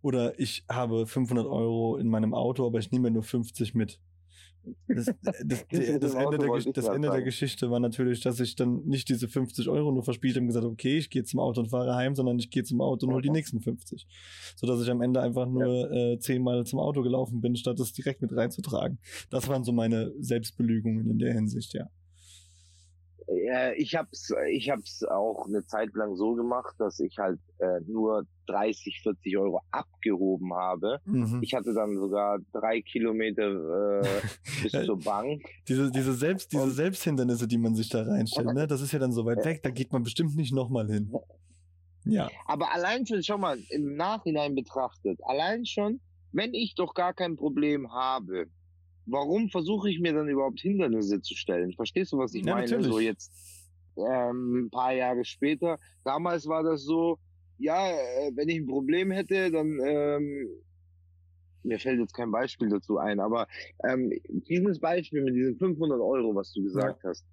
[0.01, 3.99] Oder ich habe 500 Euro in meinem Auto, aber ich nehme nur 50 mit.
[4.87, 7.21] Das, das, das, mit das, dem Ende, der, das Ende der.
[7.21, 10.63] Geschichte war natürlich, dass ich dann nicht diese 50 Euro nur verspielt habe und gesagt
[10.63, 13.13] habe, okay, ich gehe zum Auto und fahre heim, sondern ich gehe zum Auto und
[13.13, 14.07] hole die nächsten 50.
[14.55, 18.21] Sodass ich am Ende einfach nur äh, zehnmal zum Auto gelaufen bin, statt es direkt
[18.21, 18.99] mit reinzutragen.
[19.29, 21.89] Das waren so meine Selbstbelügungen in der Hinsicht, ja.
[23.27, 27.81] Äh, ich hab's, ich hab's auch eine Zeit lang so gemacht, dass ich halt äh,
[27.85, 30.99] nur 30, 40 Euro abgehoben habe.
[31.05, 31.41] Mhm.
[31.43, 34.21] Ich hatte dann sogar drei Kilometer äh,
[34.63, 35.43] bis zur Bank.
[35.67, 38.67] Diese, diese, Selbst, diese Selbsthindernisse, die man sich da reinstellt, ne?
[38.67, 41.13] das ist ja dann so weit weg, da geht man bestimmt nicht nochmal hin.
[42.05, 42.29] Ja.
[42.45, 45.99] Aber allein schon, schau mal, im Nachhinein betrachtet, allein schon,
[46.31, 48.47] wenn ich doch gar kein Problem habe,
[49.07, 51.73] warum versuche ich mir dann überhaupt Hindernisse zu stellen?
[51.73, 52.67] Verstehst du, was ich Ja, meine?
[52.69, 52.87] natürlich.
[52.87, 53.31] So jetzt
[53.97, 55.79] ähm, ein paar Jahre später.
[56.03, 57.17] Damals war das so,
[57.57, 60.47] ja, äh, wenn ich ein Problem hätte, dann ähm,
[61.63, 63.47] mir fällt jetzt kein Beispiel dazu ein, aber
[63.83, 67.25] ähm, dieses Beispiel mit diesen 500 Euro, was du gesagt hast,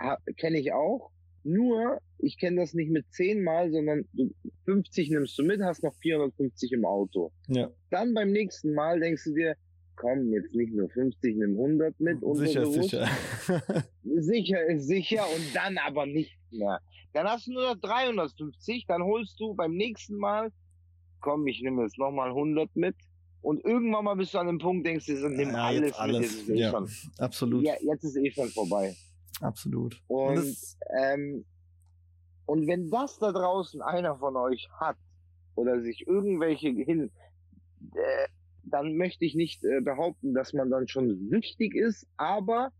[0.00, 1.10] ha- kenne ich auch.
[1.44, 4.30] Nur, ich kenne das nicht mit 10 Mal, sondern du
[4.64, 7.32] 50 nimmst du mit, hast noch 450 im Auto.
[7.48, 7.70] Ja.
[7.90, 9.56] Dann beim nächsten Mal denkst du dir,
[9.96, 12.18] komm, jetzt nicht nur 50, nimm 100 mit.
[12.20, 12.90] sicher, unterbewusst.
[12.90, 13.08] sicher.
[14.04, 16.80] Sicher ist sicher und dann aber nicht mehr.
[17.12, 20.52] Dann hast du nur noch 350, dann holst du beim nächsten Mal,
[21.20, 22.94] komm, ich nehme jetzt nochmal 100 mit.
[23.42, 26.18] Und irgendwann mal bist du an dem Punkt, denkst du, nimm Ja, alles, jetzt alles,
[26.18, 26.70] mit, jetzt ist eh ja.
[26.70, 26.90] schon.
[27.18, 27.64] Absolut.
[27.64, 28.96] Ja, jetzt ist eh schon vorbei.
[29.40, 30.02] Absolut.
[30.08, 31.44] Und, das, ähm,
[32.46, 34.96] und wenn das da draußen einer von euch hat
[35.54, 37.10] oder sich irgendwelche hin,
[37.94, 38.28] äh,
[38.68, 42.70] dann möchte ich nicht äh, behaupten, dass man dann schon süchtig ist, aber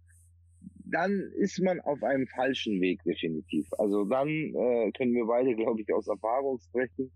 [0.85, 3.69] dann ist man auf einem falschen Weg definitiv.
[3.79, 7.11] Also dann äh, können wir beide, glaube ich, aus Erfahrung sprechen.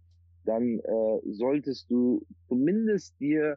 [0.45, 3.57] Dann äh, solltest du zumindest dir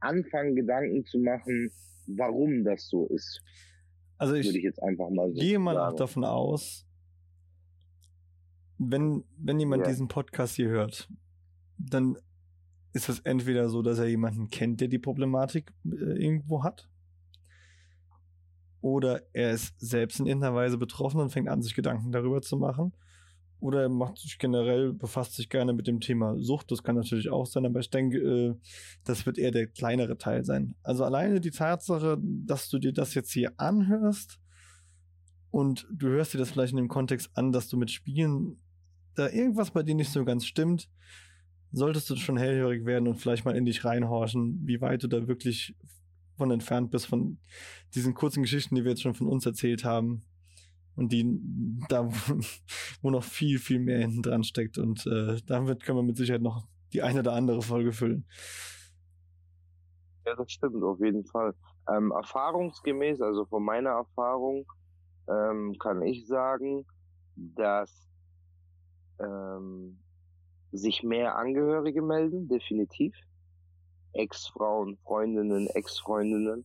[0.00, 1.70] anfangen, Gedanken zu machen,
[2.06, 3.40] warum das so ist.
[4.18, 6.86] also Würde ich ich jetzt einfach mal so gehe mal auch davon aus,
[8.78, 9.88] wenn, wenn jemand Ja.
[9.92, 11.08] diesen Podcast hier hört,
[11.78, 12.16] dann
[12.98, 16.88] ist es entweder so, dass er jemanden kennt, der die Problematik äh, irgendwo hat,
[18.80, 22.56] oder er ist selbst in irgendeiner Weise betroffen und fängt an, sich Gedanken darüber zu
[22.56, 22.92] machen.
[23.60, 26.70] Oder er macht sich generell, befasst sich gerne mit dem Thema Sucht.
[26.70, 28.54] Das kann natürlich auch sein, aber ich denke, äh,
[29.02, 30.76] das wird eher der kleinere Teil sein.
[30.84, 34.38] Also alleine die Tatsache, dass du dir das jetzt hier anhörst
[35.50, 38.60] und du hörst dir das vielleicht in dem Kontext an, dass du mit Spielen
[39.16, 40.88] da irgendwas bei dir nicht so ganz stimmt,
[41.72, 45.28] solltest du schon hellhörig werden und vielleicht mal in dich reinhorchen, wie weit du da
[45.28, 45.74] wirklich
[46.36, 47.38] von entfernt bist von
[47.94, 50.22] diesen kurzen Geschichten, die wir jetzt schon von uns erzählt haben
[50.96, 51.40] und die
[51.88, 52.08] da,
[53.02, 56.42] wo noch viel, viel mehr hinten dran steckt und äh, damit können wir mit Sicherheit
[56.42, 58.24] noch die eine oder andere Folge füllen.
[60.26, 61.54] Ja, das stimmt, auf jeden Fall.
[61.90, 64.66] Ähm, erfahrungsgemäß, also von meiner Erfahrung,
[65.28, 66.86] ähm, kann ich sagen,
[67.36, 68.08] dass
[69.20, 69.98] ähm,
[70.72, 73.14] sich mehr Angehörige melden, definitiv.
[74.12, 76.64] Ex-Frauen, Freundinnen, Ex-Freundinnen.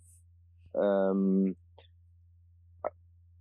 [0.75, 1.55] Ähm,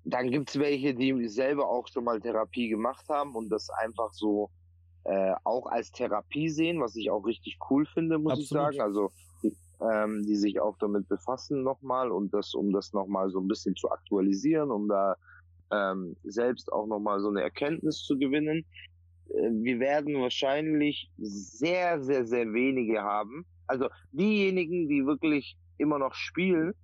[0.05, 4.51] dann gibt's welche, die selber auch schon mal Therapie gemacht haben und das einfach so
[5.05, 8.75] äh, auch als Therapie sehen, was ich auch richtig cool finde, muss ich Absolut.
[8.75, 8.81] sagen.
[8.81, 13.41] Also die, ähm, die sich auch damit befassen nochmal und das, um das nochmal so
[13.41, 15.17] ein bisschen zu aktualisieren, um da
[15.71, 18.65] ähm, selbst auch nochmal so eine Erkenntnis zu gewinnen.
[19.35, 23.47] Wir werden wahrscheinlich sehr, sehr, sehr wenige haben.
[23.67, 26.75] Also diejenigen, die wirklich immer noch spielen,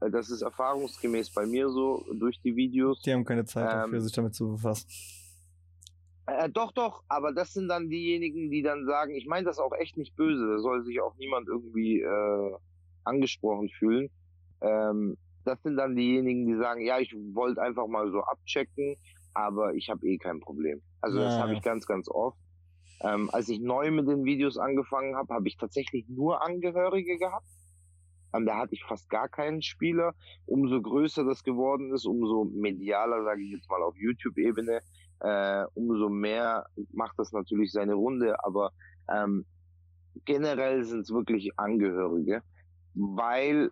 [0.00, 3.02] das ist erfahrungsgemäß bei mir so durch die Videos.
[3.02, 4.88] Die haben keine Zeit dafür, Ähm, sich damit zu befassen.
[6.26, 9.72] Äh, doch, doch, aber das sind dann diejenigen, die dann sagen, ich meine das auch
[9.78, 12.56] echt nicht böse, da soll sich auch niemand irgendwie äh,
[13.04, 14.10] angesprochen fühlen.
[14.60, 18.96] Ähm, das sind dann diejenigen, die sagen, ja, ich wollte einfach mal so abchecken,
[19.34, 20.82] aber ich habe eh kein Problem.
[21.00, 21.58] Also das Ja, habe ja.
[21.58, 22.38] ich ganz, ganz oft.
[23.00, 27.46] Ähm, als ich neu mit den Videos angefangen habe, habe ich tatsächlich nur Angehörige gehabt.
[28.34, 30.14] Ähm, da hatte ich fast gar keinen Spieler.
[30.46, 34.80] Umso größer das geworden ist, umso medialer, sage ich jetzt mal auf YouTube-Ebene,
[35.20, 38.36] äh, umso mehr macht das natürlich seine Runde.
[38.44, 38.72] Aber
[39.08, 39.46] ähm,
[40.24, 42.42] generell sind es wirklich Angehörige,
[42.94, 43.70] weil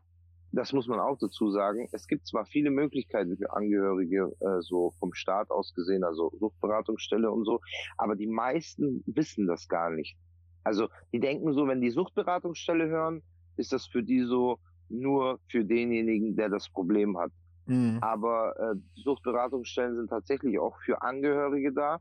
[0.56, 1.88] das muss man auch dazu sagen.
[1.92, 7.30] Es gibt zwar viele Möglichkeiten für Angehörige, äh, so vom Staat aus gesehen, also Suchtberatungsstelle
[7.30, 7.60] und so,
[7.98, 10.16] aber die meisten wissen das gar nicht.
[10.64, 13.22] Also die denken so, wenn die Suchtberatungsstelle hören,
[13.56, 17.32] ist das für die so nur für denjenigen, der das Problem hat.
[17.66, 17.98] Mhm.
[18.00, 22.00] Aber äh, Suchtberatungsstellen sind tatsächlich auch für Angehörige da,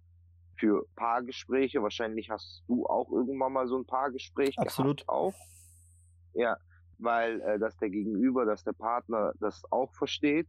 [0.57, 1.81] für Paargespräche.
[1.81, 4.97] Wahrscheinlich hast du auch irgendwann mal so ein Paargespräch Absolut.
[4.97, 5.33] gehabt auch.
[6.33, 6.57] Ja,
[6.99, 10.47] weil äh, dass der Gegenüber, dass der Partner das auch versteht.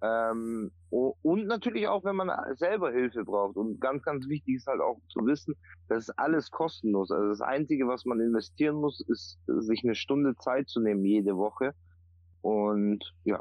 [0.00, 3.56] Ähm, und natürlich auch, wenn man selber Hilfe braucht.
[3.56, 5.54] Und ganz, ganz wichtig ist halt auch zu wissen,
[5.88, 7.10] das ist alles kostenlos.
[7.10, 11.36] Also das Einzige, was man investieren muss, ist, sich eine Stunde Zeit zu nehmen jede
[11.36, 11.74] Woche.
[12.42, 13.40] Und ja,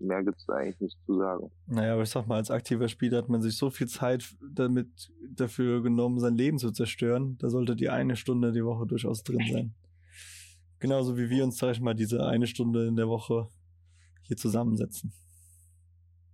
[0.00, 1.50] mehr gibt's da eigentlich nicht zu sagen.
[1.66, 5.12] Naja, aber ich sag mal, als aktiver Spieler hat man sich so viel Zeit damit
[5.28, 7.36] dafür genommen, sein Leben zu zerstören.
[7.38, 9.74] Da sollte die eine Stunde die Woche durchaus drin sein.
[10.80, 13.48] Genauso wie wir uns, sag ich mal, diese eine Stunde in der Woche
[14.22, 15.12] hier zusammensetzen.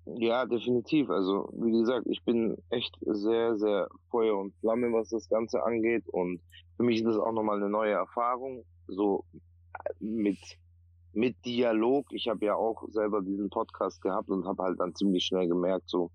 [0.06, 1.08] Ja, definitiv.
[1.08, 6.06] Also, wie gesagt, ich bin echt sehr, sehr Feuer und Flamme, was das Ganze angeht.
[6.08, 6.40] Und
[6.76, 8.64] für mich ist das auch nochmal eine neue Erfahrung.
[8.86, 9.24] So
[9.98, 10.38] mit,
[11.14, 12.12] mit Dialog.
[12.12, 15.88] Ich habe ja auch selber diesen Podcast gehabt und habe halt dann ziemlich schnell gemerkt,
[15.88, 16.10] so,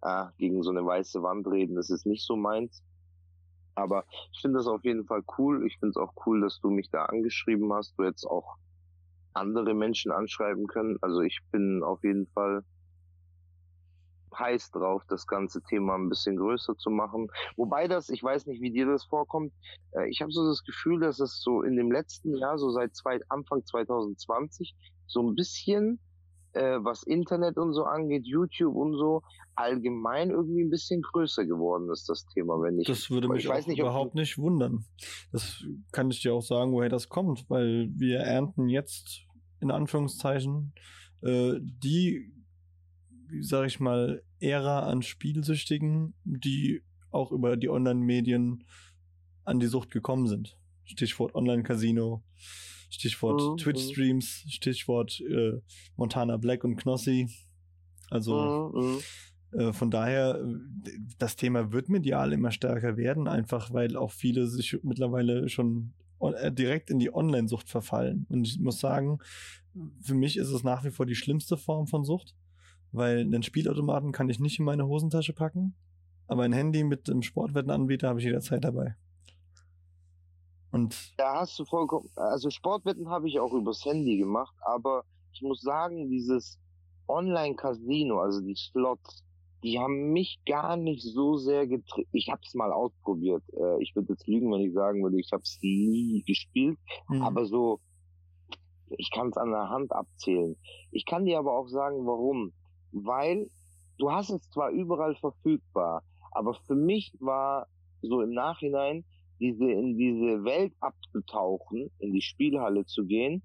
[0.00, 2.82] ah, gegen so eine weiße Wand reden, das ist nicht so meins.
[3.74, 5.66] Aber ich finde das auf jeden Fall cool.
[5.66, 7.98] Ich finde es auch cool, dass du mich da angeschrieben hast.
[7.98, 8.56] Du hättest auch
[9.32, 10.98] andere Menschen anschreiben können.
[11.00, 12.64] Also ich bin auf jeden Fall
[14.38, 17.28] heiß drauf, das ganze Thema ein bisschen größer zu machen.
[17.56, 19.52] Wobei das, ich weiß nicht, wie dir das vorkommt,
[19.92, 22.94] äh, ich habe so das Gefühl, dass es so in dem letzten Jahr, so seit
[22.94, 24.74] zwei, Anfang 2020,
[25.06, 25.98] so ein bisschen,
[26.52, 29.22] äh, was Internet und so angeht, YouTube und so,
[29.54, 32.86] allgemein irgendwie ein bisschen größer geworden ist, das Thema, wenn ich.
[32.86, 34.84] Das würde ich mich nicht, überhaupt nicht wundern.
[35.32, 39.26] Das kann ich dir auch sagen, woher das kommt, weil wir ernten jetzt
[39.60, 40.72] in Anführungszeichen
[41.22, 42.32] äh, die,
[43.28, 48.64] wie sag ich mal, Ära an Spielsüchtigen, die auch über die Online-Medien
[49.44, 50.56] an die Sucht gekommen sind.
[50.84, 52.22] Stichwort Online-Casino,
[52.90, 55.60] Stichwort Mhm, Twitch-Streams, Stichwort äh,
[55.96, 57.28] Montana Black und Knossi.
[58.10, 59.60] Also Mhm, mhm.
[59.60, 64.46] äh, von daher, äh, das Thema wird medial immer stärker werden, einfach weil auch viele
[64.48, 68.26] sich mittlerweile schon on- äh, direkt in die Online-Sucht verfallen.
[68.28, 69.18] Und ich muss sagen,
[70.00, 72.34] für mich ist es nach wie vor die schlimmste Form von Sucht,
[72.92, 75.74] weil einen Spielautomaten kann ich nicht in meine Hosentasche packen,
[76.26, 78.96] aber ein Handy mit einem Sportwettenanbieter habe ich jederzeit dabei.
[80.72, 85.42] Und Da hast du vollkommen, also Sportwetten habe ich auch übers Handy gemacht, aber ich
[85.42, 86.58] muss sagen, dieses
[87.08, 89.24] Online-Casino, also die Slots,
[89.62, 92.08] die haben mich gar nicht so sehr getrieben.
[92.12, 93.42] Ich habe es mal ausprobiert.
[93.52, 96.78] Äh, Ich würde jetzt lügen, wenn ich sagen würde, ich habe es nie gespielt,
[97.08, 97.80] mh, aber so,
[98.96, 100.56] ich kann es an der Hand abzählen.
[100.90, 102.52] Ich kann dir aber auch sagen, warum.
[102.92, 103.50] Weil
[103.98, 106.02] du hast es zwar überall verfügbar,
[106.32, 107.66] aber für mich war
[108.02, 109.04] so im Nachhinein
[109.40, 113.42] diese in diese Welt abzutauchen, in die Spielhalle zu gehen,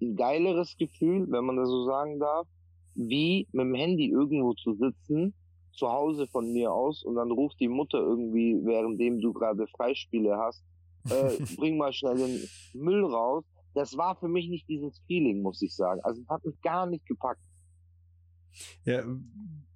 [0.00, 2.46] ein geileres Gefühl, wenn man das so sagen darf,
[2.94, 5.34] wie mit dem Handy irgendwo zu sitzen,
[5.72, 10.36] zu Hause von mir aus, und dann ruft die Mutter irgendwie, währenddem du gerade Freispiele
[10.36, 10.62] hast,
[11.08, 13.44] äh, bring mal schnell den Müll raus.
[13.74, 16.00] Das war für mich nicht dieses Feeling, muss ich sagen.
[16.02, 17.40] Also es hat mich gar nicht gepackt.
[18.84, 19.02] Ja,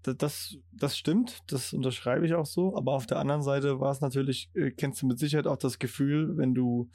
[0.02, 3.90] da- das, das stimmt, das unterschreibe ich auch so, aber auf der anderen Seite war
[3.90, 6.90] es natürlich, äh, kennst du mit Sicherheit auch das Gefühl, wenn du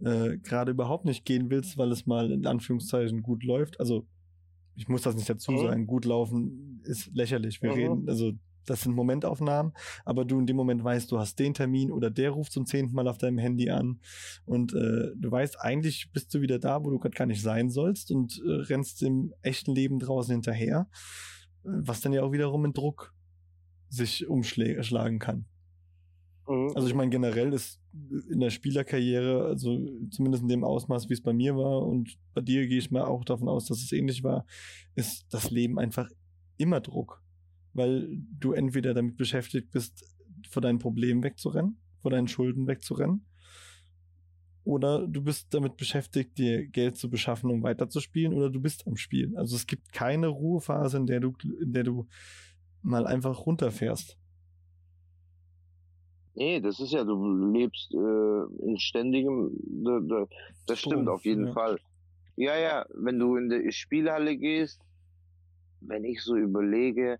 [0.00, 3.80] äh, gerade überhaupt nicht gehen willst, weil es mal in Anführungszeichen gut läuft.
[3.80, 4.06] Also,
[4.74, 5.58] ich muss das nicht dazu Mhm.
[5.58, 7.62] sagen, gut laufen ist lächerlich.
[7.62, 7.76] Wir Mhm.
[7.76, 8.32] reden, also
[8.66, 9.72] das sind Momentaufnahmen,
[10.04, 12.94] aber du in dem Moment weißt, du hast den Termin oder der ruft zum zehnten
[12.94, 14.00] Mal auf deinem Handy an
[14.44, 17.70] und äh, du weißt, eigentlich bist du wieder da, wo du gerade gar nicht sein
[17.70, 20.88] sollst und äh, rennst im echten Leben draußen hinterher,
[21.62, 23.14] was dann ja auch wiederum in Druck
[23.88, 25.46] sich umschlagen kann.
[26.48, 26.72] Mhm.
[26.74, 27.80] Also ich meine, generell ist
[28.30, 29.78] in der Spielerkarriere, also
[30.10, 33.04] zumindest in dem Ausmaß, wie es bei mir war und bei dir gehe ich mal
[33.04, 34.46] auch davon aus, dass es ähnlich war,
[34.94, 36.08] ist das Leben einfach
[36.56, 37.22] immer Druck.
[37.76, 38.08] Weil
[38.38, 40.04] du entweder damit beschäftigt bist,
[40.48, 43.26] vor deinen Problemen wegzurennen, vor deinen Schulden wegzurennen,
[44.66, 48.96] oder du bist damit beschäftigt, dir Geld zu beschaffen, um weiterzuspielen, oder du bist am
[48.96, 49.36] Spielen.
[49.36, 52.08] Also es gibt keine Ruhephase, in der du, in der du
[52.82, 54.18] mal einfach runterfährst.
[56.34, 59.52] Nee, das ist ja, du lebst äh, in ständigem,
[60.66, 61.52] das stimmt auf jeden ja.
[61.52, 61.78] Fall.
[62.34, 64.80] Ja, ja, wenn du in die Spielhalle gehst,
[65.80, 67.18] wenn ich so überlege,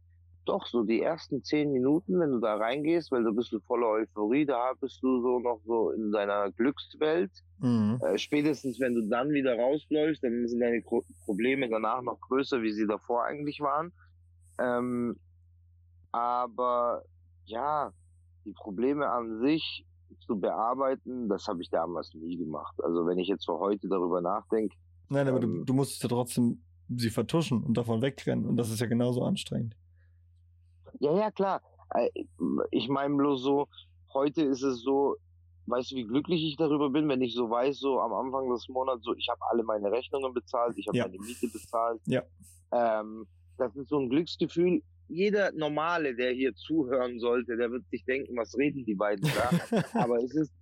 [0.49, 3.89] doch so die ersten zehn Minuten, wenn du da reingehst, weil du bist du voller
[3.89, 7.31] Euphorie, da bist du so noch so in deiner Glückswelt.
[7.59, 8.01] Mhm.
[8.03, 10.83] Äh, spätestens wenn du dann wieder rausläufst, dann sind deine
[11.25, 13.93] Probleme danach noch größer, wie sie davor eigentlich waren.
[14.59, 15.17] Ähm,
[16.13, 17.03] aber
[17.45, 17.93] ja,
[18.45, 19.85] die Probleme an sich
[20.27, 22.75] zu bearbeiten, das habe ich damals nie gemacht.
[22.83, 24.77] Also wenn ich jetzt für heute darüber nachdenke.
[25.09, 28.47] Nein, aber ähm, du, du musst ja trotzdem sie vertuschen und davon wegrennen.
[28.47, 29.77] Und das ist ja genauso anstrengend.
[31.01, 31.63] Ja, ja, klar.
[31.95, 32.09] Äh,
[32.71, 33.69] ich meine bloß so,
[34.13, 35.17] heute ist es so,
[35.67, 38.69] weißt du, wie glücklich ich darüber bin, wenn ich so weiß, so am Anfang des
[38.69, 41.07] Monats, so ich habe alle meine Rechnungen bezahlt, ich habe ja.
[41.07, 42.01] meine Miete bezahlt.
[42.07, 42.23] Ja.
[42.73, 43.27] Ähm,
[43.59, 48.37] das ist so ein Glücksgefühl jeder Normale, der hier zuhören sollte, der wird sich denken,
[48.37, 49.81] was reden die beiden da?
[49.95, 50.53] Aber es ist,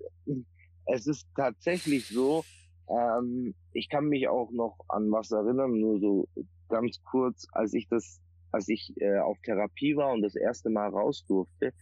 [0.86, 2.44] es ist tatsächlich so,
[2.88, 6.28] ähm, ich kann mich auch noch an was erinnern, nur so
[6.68, 8.20] ganz kurz, als ich das,
[8.54, 11.72] als ich äh, auf Therapie war und das erste Mal raus durfte,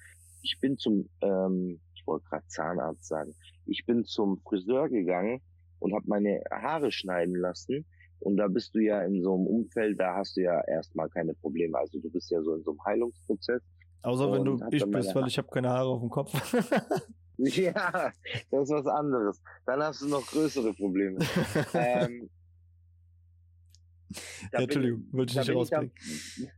[0.43, 3.35] ich bin zum, ähm, ich wollte gerade Zahnarzt sagen,
[3.67, 5.41] ich bin zum Friseur gegangen
[5.79, 7.85] und habe meine Haare schneiden lassen
[8.21, 11.35] und da bist du ja in so einem Umfeld, da hast du ja erstmal keine
[11.35, 11.77] Probleme.
[11.77, 13.63] Also du bist ja so in so einem Heilungsprozess.
[14.03, 16.33] Außer wenn du ich bist, weil ich habe keine Haare auf dem Kopf.
[17.37, 18.13] ja,
[18.51, 19.41] das ist was anderes.
[19.67, 21.19] Dann hast du noch größere Probleme.
[21.75, 22.31] ähm,
[24.53, 25.93] ja, Entschuldigung, wollte ich nicht rausbringen.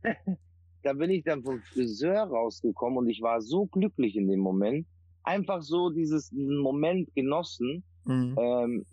[0.83, 4.85] da bin ich dann vom Friseur rausgekommen und ich war so glücklich in dem Moment.
[5.23, 7.83] Einfach so dieses, diesen Moment genossen.
[8.05, 8.35] Mhm.
[8.37, 8.85] Ähm,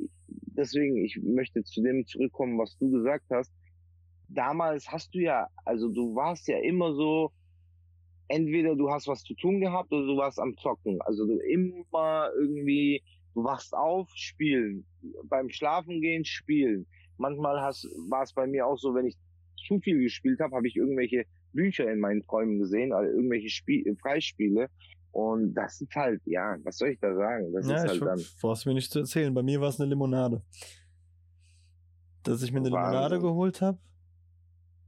[0.56, 3.52] deswegen, ich möchte zu dem zurückkommen, was du gesagt hast.
[4.28, 7.30] Damals hast du ja, also du warst ja immer so,
[8.28, 10.98] entweder du hast was zu tun gehabt oder du warst am Zocken.
[11.02, 13.02] Also du immer irgendwie,
[13.34, 14.86] du wachst auf, spielen.
[15.24, 16.86] Beim Schlafen gehen, spielen.
[17.22, 19.16] Manchmal war es bei mir auch so, wenn ich
[19.66, 23.96] zu viel gespielt habe, habe ich irgendwelche Bücher in meinen Träumen gesehen, also irgendwelche Spiel
[23.96, 24.68] Freispiele.
[25.12, 27.52] Und das ist halt, ja, was soll ich da sagen?
[27.52, 28.20] Das ja, ist halt ich dann.
[28.40, 29.32] Brauchst mir nicht zu erzählen.
[29.32, 30.42] Bei mir war es eine Limonade.
[32.24, 32.92] Dass ich mir eine Wahnsinn.
[32.92, 33.78] Limonade geholt habe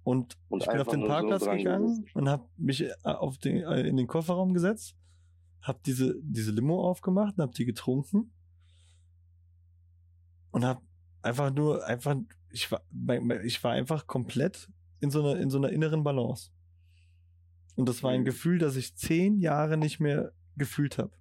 [0.05, 2.11] und, und ich bin auf den Parkplatz so gegangen gesessen.
[2.15, 4.95] und habe mich äh, auf den, äh, in den Kofferraum gesetzt,
[5.63, 8.31] habe diese, diese Limo aufgemacht und habe die getrunken
[10.51, 10.83] und habe
[11.25, 12.17] einfach nur, einfach,
[12.51, 12.83] ich war,
[13.45, 14.69] ich war einfach komplett
[15.01, 16.51] in so einer, in so einer inneren Balance.
[17.77, 18.27] Und das war ein mhm.
[18.27, 21.13] Gefühl, das ich zehn Jahre nicht mehr gefühlt habe.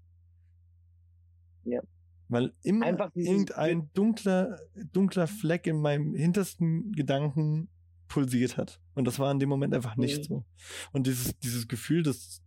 [1.64, 1.82] Ja.
[2.30, 4.60] Weil immer irgendein dunkler,
[4.92, 7.70] dunkler Fleck in meinem hintersten Gedanken
[8.08, 8.80] pulsiert hat.
[8.96, 10.24] Und das war in dem Moment einfach nicht mhm.
[10.24, 10.46] so.
[10.92, 12.42] Und dieses, dieses Gefühl, das,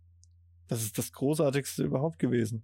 [0.67, 2.63] das ist das Großartigste überhaupt gewesen.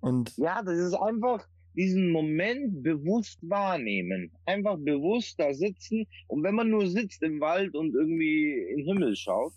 [0.00, 1.46] Und ja, das ist einfach,
[1.76, 4.32] diesen Moment bewusst wahrnehmen.
[4.46, 6.06] Einfach bewusst da sitzen.
[6.26, 9.52] Und wenn man nur sitzt im Wald und irgendwie in den Himmel schaut,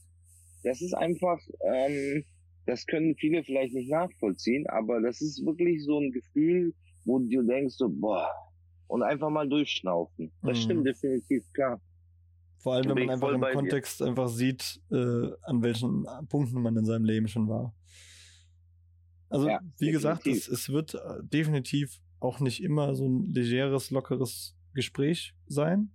[0.64, 2.24] das ist einfach, ähm,
[2.66, 6.74] das können viele vielleicht nicht nachvollziehen, aber das ist wirklich so ein Gefühl,
[7.06, 8.30] wo du denkst so, boah,
[8.88, 10.32] und einfach mal durchschnaufen.
[10.42, 10.62] Das mhm.
[10.62, 11.82] stimmt definitiv, klar.
[12.58, 14.08] Vor allem, wenn man einfach im Kontext dir.
[14.08, 17.74] einfach sieht, äh, an welchen Punkten man in seinem Leben schon war.
[19.30, 19.94] Also, ja, wie definitiv.
[19.94, 25.92] gesagt, es, es wird äh, definitiv auch nicht immer so ein legeres, lockeres Gespräch sein.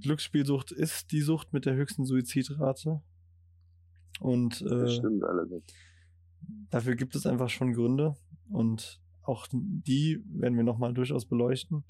[0.00, 3.02] Glücksspielsucht ist die Sucht mit der höchsten Suizidrate.
[4.20, 5.22] Und äh, das stimmt.
[6.70, 8.16] Dafür gibt es einfach schon Gründe
[8.50, 11.84] und auch die werden wir nochmal durchaus beleuchten.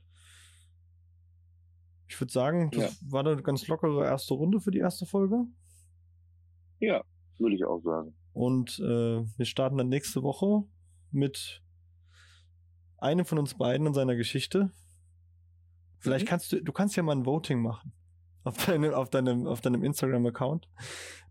[2.09, 3.13] Ich würde sagen, das ja.
[3.13, 5.45] war eine ganz lockere erste Runde für die erste Folge.
[6.79, 7.03] Ja,
[7.39, 8.15] würde ich auch sagen.
[8.33, 10.65] Und äh, wir starten dann nächste Woche
[11.11, 11.63] mit
[12.99, 14.71] einem von uns beiden und seiner Geschichte.
[15.99, 16.29] Vielleicht mhm.
[16.29, 17.93] kannst du, du kannst ja mal ein Voting machen
[18.47, 20.69] auf deinem, auf deinem, auf deinem Instagram-Account.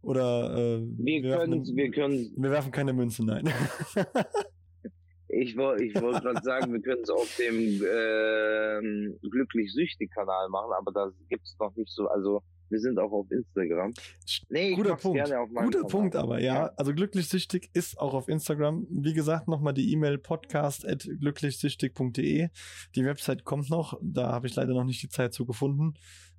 [0.02, 2.34] Oder äh, wir, wir, können, werfen, wir können.
[2.36, 3.50] Wir werfen keine Münze, nein.
[5.30, 10.50] ich wollte ich wollte gerade sagen, wir können es auf dem äh, glücklich süchtig Kanal
[10.50, 13.94] machen, aber da gibt es noch nicht so, also Wir sind auch auf Instagram.
[14.50, 15.24] Nee, Guter Punkt.
[15.24, 15.84] Guter Kanal.
[15.88, 16.56] Punkt, aber ja.
[16.56, 16.72] ja.
[16.78, 18.86] Also glücklichsüchtig ist auch auf Instagram.
[18.90, 22.50] Wie gesagt, nochmal die E-Mail podcast.glücklichsüchtig.de.
[22.96, 24.00] Die Website kommt noch.
[24.02, 25.94] Da habe ich leider noch nicht die Zeit zu gefunden.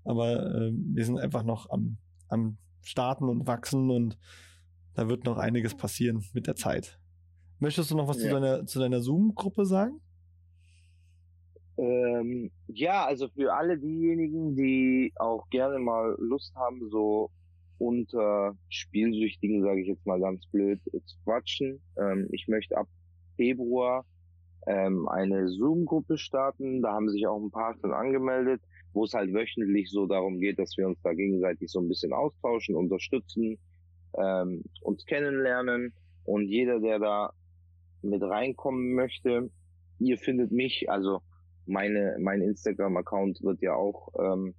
[0.04, 1.98] Aber äh, wir sind einfach noch am,
[2.28, 4.18] am Starten und Wachsen und
[4.94, 6.98] da wird noch einiges passieren mit der Zeit.
[7.58, 8.24] Möchtest du noch was ja.
[8.24, 10.00] zu deiner, zu deiner Zoom-Gruppe sagen?
[11.78, 17.30] Ähm, ja, also für alle diejenigen, die auch gerne mal Lust haben, so
[17.78, 21.80] unter Spielsüchtigen, sage ich jetzt mal ganz blöd, zu quatschen.
[21.98, 22.88] Ähm, ich möchte ab
[23.36, 24.04] Februar
[24.66, 26.82] ähm, eine Zoom-Gruppe starten.
[26.82, 28.62] Da haben sich auch ein paar schon angemeldet,
[28.92, 32.12] wo es halt wöchentlich so darum geht, dass wir uns da gegenseitig so ein bisschen
[32.14, 33.58] austauschen, unterstützen,
[34.16, 35.92] ähm, uns kennenlernen.
[36.24, 37.32] Und jeder, der da
[38.02, 39.50] mit reinkommen möchte,
[39.98, 41.20] ihr findet mich, also
[41.66, 44.54] meine, mein Instagram-Account wird ja auch ähm,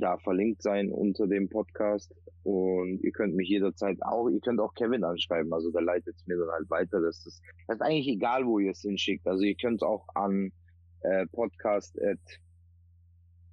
[0.00, 2.14] da verlinkt sein unter dem Podcast.
[2.42, 6.26] Und ihr könnt mich jederzeit auch, ihr könnt auch Kevin anschreiben, also der leitet es
[6.26, 7.00] mir dann halt weiter.
[7.00, 9.26] Das ist, das ist eigentlich egal, wo ihr es hinschickt.
[9.26, 10.52] Also ihr könnt es auch an
[11.00, 12.18] äh, podcast at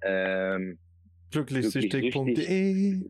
[0.02, 0.78] ähm,
[1.30, 3.08] glücklichsüchtig.de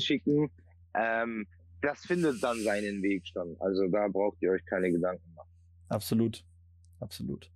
[0.00, 0.50] schicken.
[0.94, 1.46] ähm,
[1.82, 3.56] das findet dann seinen Weg schon.
[3.60, 5.48] Also da braucht ihr euch keine Gedanken machen.
[5.88, 6.44] Absolut.
[6.98, 7.50] Absolut.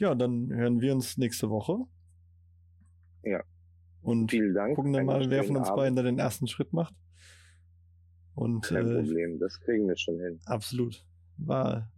[0.00, 1.76] Ja, dann hören wir uns nächste Woche.
[3.22, 3.42] Ja.
[4.00, 4.74] Und Vielen Dank.
[4.74, 6.94] gucken dann mal, wer von uns beiden da den ersten Schritt macht.
[8.34, 10.40] Und, Kein äh, Problem, das kriegen wir schon hin.
[10.46, 11.04] Absolut.
[11.36, 11.92] War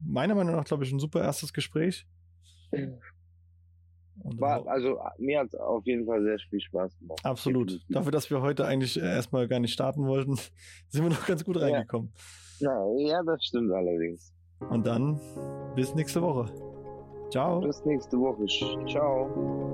[0.00, 2.06] meiner Meinung nach, glaube ich, ein super erstes Gespräch.
[4.24, 7.20] War, also mir hat es auf jeden Fall sehr viel Spaß gemacht.
[7.22, 7.68] Absolut.
[7.68, 7.94] Definitiv.
[7.94, 10.36] Dafür, dass wir heute eigentlich erstmal gar nicht starten wollten,
[10.88, 12.14] sind wir noch ganz gut reingekommen.
[12.60, 12.82] Ja.
[12.96, 14.32] ja, das stimmt allerdings.
[14.70, 15.20] Und dann
[15.74, 16.71] bis nächste Woche.
[17.32, 17.60] Ciao.
[17.60, 18.44] Bis nächste Woche.
[18.86, 19.71] Ciao.